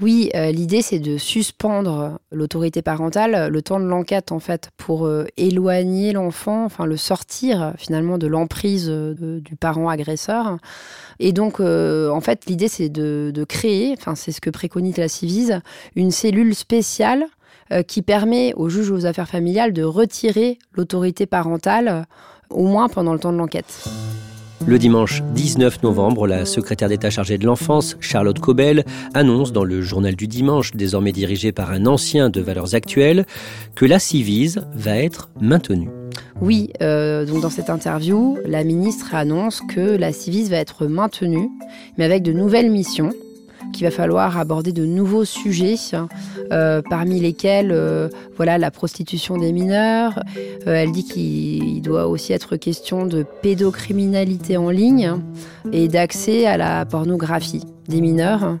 Oui, 0.00 0.30
euh, 0.36 0.52
l'idée 0.52 0.82
c'est 0.82 1.00
de 1.00 1.18
suspendre 1.18 2.20
l'autorité 2.30 2.82
parentale 2.82 3.48
le 3.48 3.62
temps 3.62 3.80
de 3.80 3.84
l'enquête 3.84 4.30
en 4.30 4.40
fait 4.40 4.70
pour 4.76 5.06
euh, 5.06 5.24
éloigner 5.36 6.12
l'enfant, 6.12 6.64
enfin 6.64 6.84
le 6.86 6.96
sortir 6.96 7.74
finalement 7.76 8.18
de 8.18 8.26
l'emprise 8.28 8.88
du 8.88 9.56
parent 9.56 9.88
agresseur. 9.88 10.58
Et 11.18 11.32
donc 11.32 11.60
en 11.60 12.20
fait 12.20 12.46
l'idée 12.46 12.68
c'est 12.68 12.88
de, 12.88 13.30
de, 13.32 13.44
créer, 13.44 13.94
enfin 13.96 14.16
c'est 14.16 14.32
ce 14.32 14.40
que 14.40 14.50
préconise 14.50 14.96
la 14.96 15.08
Civise, 15.08 15.60
une 15.94 16.10
cellule 16.10 16.56
spéciale 16.56 17.26
qui 17.86 18.02
permet 18.02 18.52
au 18.54 18.68
juge 18.68 18.90
aux 18.90 19.06
affaires 19.06 19.28
familiales 19.28 19.72
de 19.72 19.82
retirer 19.82 20.58
l'autorité 20.72 21.26
parentale, 21.26 21.88
euh, 21.88 22.02
au 22.50 22.66
moins 22.66 22.88
pendant 22.88 23.12
le 23.12 23.18
temps 23.18 23.32
de 23.32 23.38
l'enquête. 23.38 23.84
Le 24.66 24.78
dimanche 24.78 25.22
19 25.34 25.82
novembre, 25.82 26.26
la 26.26 26.46
secrétaire 26.46 26.88
d'État 26.88 27.10
chargée 27.10 27.36
de 27.36 27.44
l'enfance, 27.44 27.96
Charlotte 28.00 28.38
Cobel, 28.38 28.84
annonce 29.12 29.52
dans 29.52 29.64
le 29.64 29.82
journal 29.82 30.16
du 30.16 30.26
dimanche, 30.26 30.72
désormais 30.72 31.12
dirigé 31.12 31.52
par 31.52 31.70
un 31.70 31.84
ancien 31.84 32.30
de 32.30 32.40
Valeurs 32.40 32.74
Actuelles, 32.74 33.26
que 33.74 33.84
la 33.84 33.98
Civise 33.98 34.62
va 34.72 34.96
être 34.96 35.28
maintenue. 35.38 35.90
Oui, 36.40 36.70
euh, 36.80 37.26
donc 37.26 37.42
dans 37.42 37.50
cette 37.50 37.68
interview, 37.68 38.38
la 38.46 38.64
ministre 38.64 39.14
annonce 39.14 39.60
que 39.60 39.96
la 39.96 40.12
Civise 40.12 40.48
va 40.48 40.56
être 40.56 40.86
maintenue, 40.86 41.50
mais 41.98 42.04
avec 42.04 42.22
de 42.22 42.32
nouvelles 42.32 42.70
missions 42.70 43.12
qu'il 43.72 43.84
va 43.84 43.90
falloir 43.90 44.38
aborder 44.38 44.72
de 44.72 44.84
nouveaux 44.84 45.24
sujets, 45.24 45.76
euh, 46.52 46.82
parmi 46.88 47.20
lesquels 47.20 47.70
euh, 47.72 48.08
voilà 48.36 48.58
la 48.58 48.70
prostitution 48.70 49.36
des 49.36 49.52
mineurs. 49.52 50.22
Euh, 50.66 50.74
elle 50.74 50.92
dit 50.92 51.04
qu'il 51.04 51.82
doit 51.82 52.06
aussi 52.06 52.32
être 52.32 52.56
question 52.56 53.06
de 53.06 53.24
pédocriminalité 53.42 54.56
en 54.56 54.70
ligne 54.70 55.14
et 55.72 55.88
d'accès 55.88 56.46
à 56.46 56.56
la 56.56 56.84
pornographie 56.84 57.64
des 57.88 58.00
mineurs. 58.00 58.58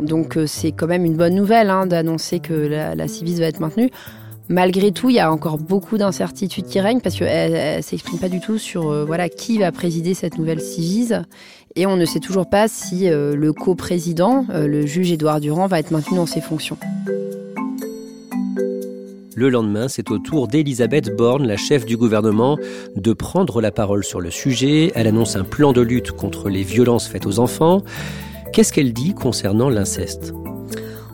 Donc 0.00 0.38
c'est 0.46 0.72
quand 0.72 0.86
même 0.86 1.04
une 1.04 1.16
bonne 1.16 1.34
nouvelle 1.34 1.70
hein, 1.70 1.86
d'annoncer 1.86 2.40
que 2.40 2.52
la, 2.52 2.94
la 2.94 3.06
va 3.06 3.46
être 3.46 3.60
maintenue. 3.60 3.90
Malgré 4.48 4.92
tout, 4.92 5.10
il 5.10 5.16
y 5.16 5.20
a 5.20 5.32
encore 5.32 5.58
beaucoup 5.58 5.98
d'incertitudes 5.98 6.66
qui 6.66 6.80
règnent 6.80 7.00
parce 7.00 7.16
qu'elle 7.16 7.78
ne 7.78 7.82
s'exprime 7.82 8.18
pas 8.18 8.28
du 8.28 8.40
tout 8.40 8.58
sur 8.58 9.04
voilà 9.04 9.28
qui 9.28 9.58
va 9.58 9.72
présider 9.72 10.14
cette 10.14 10.38
nouvelle 10.38 10.60
Civise 10.60 11.24
et 11.76 11.84
on 11.84 11.96
ne 11.96 12.06
sait 12.06 12.20
toujours 12.20 12.48
pas 12.48 12.68
si 12.68 13.08
euh, 13.08 13.36
le 13.36 13.52
coprésident, 13.52 14.46
euh, 14.50 14.66
le 14.66 14.86
juge 14.86 15.12
Édouard 15.12 15.40
Durand, 15.40 15.66
va 15.66 15.78
être 15.78 15.90
maintenu 15.90 16.16
dans 16.16 16.24
ses 16.24 16.40
fonctions. 16.40 16.78
Le 19.34 19.50
lendemain, 19.50 19.86
c'est 19.86 20.10
au 20.10 20.18
tour 20.18 20.48
d'Elisabeth 20.48 21.14
Borne, 21.14 21.46
la 21.46 21.58
chef 21.58 21.84
du 21.84 21.98
gouvernement, 21.98 22.56
de 22.96 23.12
prendre 23.12 23.60
la 23.60 23.70
parole 23.70 24.02
sur 24.02 24.22
le 24.22 24.30
sujet. 24.30 24.90
Elle 24.94 25.06
annonce 25.06 25.36
un 25.36 25.44
plan 25.44 25.74
de 25.74 25.82
lutte 25.82 26.12
contre 26.12 26.48
les 26.48 26.62
violences 26.62 27.06
faites 27.06 27.26
aux 27.26 27.38
enfants. 27.38 27.82
Qu'est-ce 28.54 28.72
qu'elle 28.72 28.94
dit 28.94 29.12
concernant 29.12 29.68
l'inceste? 29.68 30.32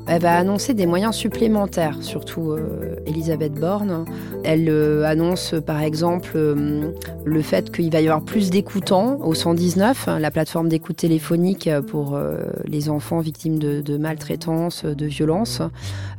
Elle 0.08 0.20
va 0.20 0.36
annoncer 0.36 0.74
des 0.74 0.86
moyens 0.86 1.14
supplémentaires, 1.14 1.96
surtout 2.00 2.50
euh, 2.50 2.96
Elisabeth 3.06 3.54
Borne. 3.54 4.04
Elle 4.42 4.68
euh, 4.68 5.04
annonce 5.04 5.54
par 5.64 5.80
exemple 5.80 6.32
euh, 6.34 6.90
le 7.24 7.42
fait 7.42 7.70
qu'il 7.70 7.90
va 7.92 8.00
y 8.00 8.08
avoir 8.08 8.22
plus 8.22 8.50
d'écoutants 8.50 9.18
au 9.20 9.34
119, 9.34 10.08
la 10.18 10.30
plateforme 10.32 10.68
d'écoute 10.68 10.96
téléphonique 10.96 11.70
pour 11.88 12.18
les 12.64 12.88
enfants 12.88 13.20
victimes 13.20 13.58
de, 13.58 13.80
de 13.80 13.96
maltraitance, 13.96 14.84
de 14.84 15.06
violence. 15.06 15.62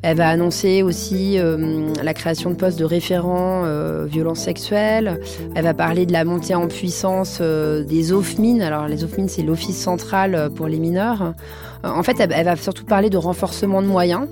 Elle 0.01 0.17
va 0.17 0.29
annoncer 0.29 0.81
aussi 0.81 1.37
la 2.01 2.13
création 2.13 2.51
de 2.51 2.55
postes 2.55 2.79
de 2.79 2.85
référents 2.85 3.63
violences 4.05 4.39
sexuelles. 4.39 5.19
Elle 5.55 5.63
va 5.63 5.73
parler 5.73 6.05
de 6.05 6.13
la 6.13 6.23
montée 6.23 6.55
en 6.55 6.67
puissance 6.67 7.41
des 7.41 8.13
OFMIN. 8.13 8.61
Alors 8.61 8.87
les 8.87 9.03
OFMIN, 9.03 9.27
c'est 9.27 9.43
l'Office 9.43 9.77
central 9.77 10.49
pour 10.55 10.67
les 10.67 10.79
mineurs. 10.79 11.33
En 11.83 12.01
fait, 12.01 12.17
elle 12.19 12.45
va 12.45 12.55
surtout 12.55 12.85
parler 12.85 13.09
de 13.09 13.17
renforcement 13.17 13.81
de 13.81 13.87
moyens, 13.87 14.27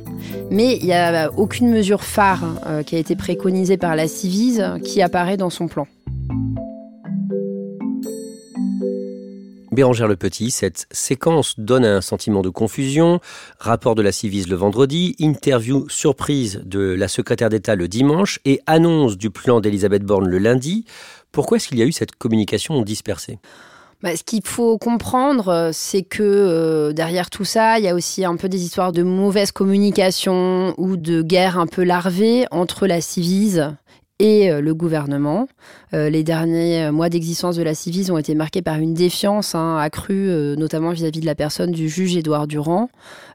mais 0.49 0.77
il 0.77 0.85
n'y 0.85 0.93
a 0.93 1.29
aucune 1.35 1.69
mesure 1.69 2.03
phare 2.03 2.43
euh, 2.65 2.83
qui 2.83 2.95
a 2.95 2.99
été 2.99 3.15
préconisée 3.15 3.77
par 3.77 3.95
la 3.95 4.07
Civise 4.07 4.63
qui 4.83 5.01
apparaît 5.01 5.37
dans 5.37 5.49
son 5.49 5.67
plan. 5.67 5.85
Bérangère 9.71 10.09
Le 10.09 10.17
Petit, 10.17 10.51
cette 10.51 10.85
séquence 10.91 11.57
donne 11.57 11.85
un 11.85 12.01
sentiment 12.01 12.41
de 12.41 12.49
confusion. 12.49 13.21
Rapport 13.57 13.95
de 13.95 14.01
la 14.01 14.11
Civise 14.11 14.49
le 14.49 14.57
vendredi, 14.57 15.15
interview 15.17 15.87
surprise 15.87 16.61
de 16.65 16.79
la 16.79 17.07
secrétaire 17.07 17.47
d'État 17.47 17.75
le 17.75 17.87
dimanche 17.87 18.39
et 18.43 18.59
annonce 18.65 19.17
du 19.17 19.29
plan 19.29 19.61
d'Elisabeth 19.61 20.03
Borne 20.03 20.27
le 20.27 20.39
lundi. 20.39 20.83
Pourquoi 21.31 21.55
est-ce 21.55 21.69
qu'il 21.69 21.79
y 21.79 21.81
a 21.81 21.85
eu 21.85 21.93
cette 21.93 22.15
communication 22.17 22.81
dispersée? 22.81 23.39
Bah, 24.03 24.15
ce 24.15 24.23
qu'il 24.23 24.41
faut 24.43 24.79
comprendre, 24.79 25.49
euh, 25.49 25.69
c'est 25.73 26.01
que 26.01 26.23
euh, 26.23 26.91
derrière 26.91 27.29
tout 27.29 27.45
ça, 27.45 27.77
il 27.77 27.85
y 27.85 27.87
a 27.87 27.93
aussi 27.93 28.25
un 28.25 28.35
peu 28.35 28.49
des 28.49 28.63
histoires 28.63 28.91
de 28.91 29.03
mauvaise 29.03 29.51
communication 29.51 30.73
ou 30.77 30.97
de 30.97 31.21
guerre 31.21 31.59
un 31.59 31.67
peu 31.67 31.83
larvée 31.83 32.45
entre 32.49 32.87
la 32.87 32.99
Civise 32.99 33.75
et 34.17 34.51
euh, 34.51 34.59
le 34.59 34.73
gouvernement. 34.73 35.47
Les 35.93 36.23
derniers 36.23 36.89
mois 36.89 37.09
d'existence 37.09 37.57
de 37.57 37.63
la 37.63 37.75
Civise 37.75 38.11
ont 38.11 38.17
été 38.17 38.33
marqués 38.33 38.61
par 38.61 38.77
une 38.77 38.93
défiance 38.93 39.55
hein, 39.55 39.77
accrue, 39.77 40.55
notamment 40.57 40.91
vis-à-vis 40.91 41.19
de 41.19 41.25
la 41.25 41.35
personne 41.35 41.71
du 41.71 41.89
juge 41.89 42.15
Édouard 42.15 42.47
Durand. 42.47 42.89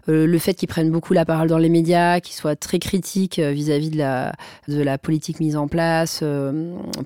Le 0.07 0.39
fait 0.39 0.55
qu'il 0.55 0.69
prenne 0.69 0.91
beaucoup 0.91 1.13
la 1.13 1.25
parole 1.25 1.49
dans 1.49 1.59
les 1.59 1.69
médias, 1.69 2.21
qu'il 2.21 2.35
soit 2.35 2.57
très 2.57 2.79
critique 2.79 3.39
vis-à-vis 3.39 3.91
de 3.91 3.99
la, 3.99 4.99
politique 4.99 5.41
mise 5.41 5.57
en 5.57 5.69
place 5.69 6.23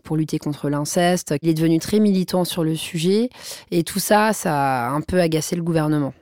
pour 0.04 0.16
lutter 0.16 0.38
contre 0.38 0.68
l'inceste. 0.68 1.34
Il 1.42 1.48
est 1.48 1.54
devenu 1.54 1.78
très 1.78 2.00
militant 2.00 2.44
sur 2.44 2.64
le 2.64 2.74
sujet 2.74 3.30
et 3.70 3.82
tout 3.82 3.98
ça, 3.98 4.32
ça 4.32 4.86
a 4.86 4.90
un 4.90 5.00
peu 5.00 5.20
agacé 5.20 5.56
le 5.56 5.62
gouvernement. 5.62 6.14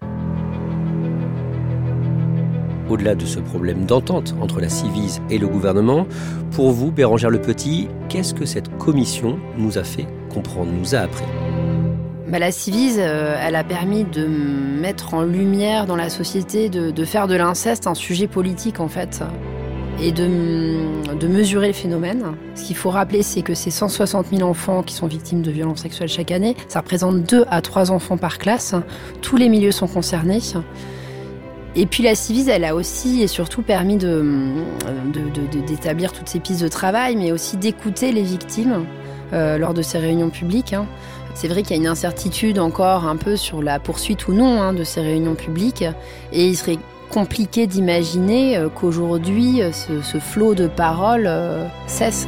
Au-delà 2.88 3.14
de 3.14 3.26
ce 3.26 3.38
problème 3.38 3.84
d'entente 3.84 4.34
entre 4.40 4.60
la 4.60 4.70
Civise 4.70 5.20
et 5.28 5.36
le 5.36 5.46
gouvernement, 5.46 6.06
pour 6.52 6.70
vous, 6.70 6.90
Bérangère 6.90 7.30
Le 7.30 7.40
Petit, 7.40 7.88
qu'est-ce 8.08 8.32
que 8.32 8.46
cette 8.46 8.74
commission 8.78 9.38
nous 9.58 9.76
a 9.76 9.84
fait 9.84 10.06
comprendre, 10.30 10.72
nous 10.72 10.94
a 10.94 11.00
appris? 11.00 11.24
Bah, 12.28 12.38
la 12.38 12.52
Civise, 12.52 12.98
euh, 13.00 13.36
a 13.38 13.64
permis 13.64 14.04
de 14.04 14.26
mettre 14.26 15.14
en 15.14 15.22
lumière 15.22 15.86
dans 15.86 15.96
la 15.96 16.10
société, 16.10 16.68
de, 16.68 17.04
faire 17.04 17.26
de 17.26 17.34
l'inceste 17.34 17.86
un 17.86 17.94
sujet 17.94 18.26
politique 18.26 18.80
en 18.80 18.88
fait, 18.88 19.22
et 20.00 20.12
de, 20.12 21.26
mesurer 21.26 21.68
le 21.68 21.72
phénomène. 21.72 22.22
Ce 22.54 22.64
qu'il 22.64 22.76
faut 22.76 22.90
rappeler, 22.90 23.22
c'est 23.22 23.40
que 23.42 23.54
ces 23.54 23.70
160 23.70 24.26
000 24.32 24.48
enfants 24.48 24.82
qui 24.82 24.94
sont 24.94 25.06
victimes 25.06 25.40
de 25.42 25.50
violences 25.50 25.80
sexuelles 25.80 26.08
chaque 26.08 26.30
année, 26.30 26.54
ça 26.68 26.80
représente 26.80 27.22
2 27.22 27.46
à 27.48 27.62
3 27.62 27.90
enfants 27.90 28.18
par 28.18 28.38
classe. 28.38 28.74
Tous 29.22 29.36
les 29.36 29.48
milieux 29.48 29.72
sont 29.72 29.88
concernés. 29.88 30.40
Et 31.76 31.86
puis 31.86 32.02
la 32.02 32.14
Civise, 32.14 32.48
elle 32.48 32.64
a 32.64 32.74
aussi 32.74 33.22
et 33.22 33.26
surtout 33.26 33.62
permis 33.62 33.96
d'établir 35.66 36.12
toutes 36.12 36.28
ces 36.28 36.40
pistes 36.40 36.62
de 36.62 36.68
travail, 36.68 37.16
mais 37.16 37.32
aussi 37.32 37.56
d'écouter 37.56 38.12
les 38.12 38.22
victimes 38.22 38.84
euh, 39.32 39.58
lors 39.58 39.74
de 39.74 39.82
ces 39.82 39.98
réunions 39.98 40.30
publiques. 40.30 40.72
Hein. 40.72 40.86
C'est 41.34 41.48
vrai 41.48 41.62
qu'il 41.62 41.76
y 41.76 41.78
a 41.78 41.82
une 41.82 41.88
incertitude 41.88 42.58
encore 42.58 43.06
un 43.06 43.16
peu 43.16 43.36
sur 43.36 43.62
la 43.62 43.78
poursuite 43.78 44.28
ou 44.28 44.32
non 44.32 44.60
hein, 44.60 44.72
de 44.72 44.84
ces 44.84 45.00
réunions 45.00 45.34
publiques, 45.34 45.84
et 46.32 46.46
il 46.46 46.56
serait 46.56 46.78
compliqué 47.10 47.66
d'imaginer 47.66 48.56
euh, 48.56 48.68
qu'aujourd'hui 48.68 49.62
euh, 49.62 49.70
ce, 49.72 50.18
flot 50.18 50.54
de 50.54 50.66
paroles 50.66 51.30
cesse. 51.86 52.26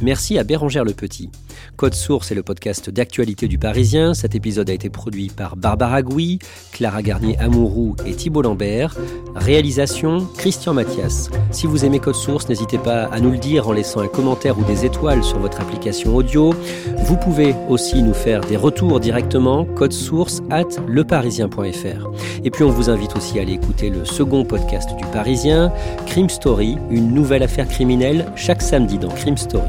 Merci 0.00 0.38
à 0.38 0.44
Bérangère 0.44 0.84
Le 0.84 0.92
Petit. 0.92 1.28
Code 1.76 1.94
Source 1.94 2.30
est 2.30 2.36
le 2.36 2.44
podcast 2.44 2.88
d'actualité 2.88 3.48
du 3.48 3.58
Parisien. 3.58 4.14
Cet 4.14 4.36
épisode 4.36 4.70
a 4.70 4.72
été 4.72 4.90
produit 4.90 5.28
par 5.28 5.56
Barbara 5.56 6.02
Gouy, 6.02 6.38
Clara 6.72 7.02
Garnier-Amouroux 7.02 7.96
et 8.06 8.14
Thibault 8.14 8.42
Lambert. 8.42 8.96
Réalisation 9.34 10.26
Christian 10.36 10.74
Mathias. 10.74 11.30
Si 11.50 11.66
vous 11.66 11.84
aimez 11.84 11.98
Code 11.98 12.14
Source, 12.14 12.48
n'hésitez 12.48 12.78
pas 12.78 13.04
à 13.06 13.18
nous 13.18 13.32
le 13.32 13.38
dire 13.38 13.68
en 13.68 13.72
laissant 13.72 14.00
un 14.00 14.06
commentaire 14.06 14.56
ou 14.58 14.64
des 14.64 14.84
étoiles 14.84 15.24
sur 15.24 15.40
votre 15.40 15.60
application 15.60 16.14
audio. 16.14 16.54
Vous 16.98 17.16
pouvez 17.16 17.54
aussi 17.68 18.00
nous 18.00 18.14
faire 18.14 18.42
des 18.42 18.56
retours 18.56 19.00
directement, 19.00 19.64
code 19.64 19.92
source 19.92 20.42
at 20.50 20.68
leparisien.fr. 20.86 22.08
Et 22.44 22.50
puis 22.50 22.62
on 22.62 22.70
vous 22.70 22.88
invite 22.88 23.16
aussi 23.16 23.38
à 23.40 23.42
aller 23.42 23.54
écouter 23.54 23.90
le 23.90 24.04
second 24.04 24.44
podcast 24.44 24.90
du 24.96 25.04
Parisien, 25.06 25.72
Crime 26.06 26.30
Story, 26.30 26.76
une 26.90 27.12
nouvelle 27.12 27.42
affaire 27.42 27.68
criminelle 27.68 28.26
chaque 28.36 28.62
samedi 28.62 28.98
dans 28.98 29.08
Crime 29.08 29.36
Story. 29.36 29.68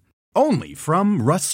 Only 0.35 0.73
from 0.75 1.21
Rust 1.21 1.49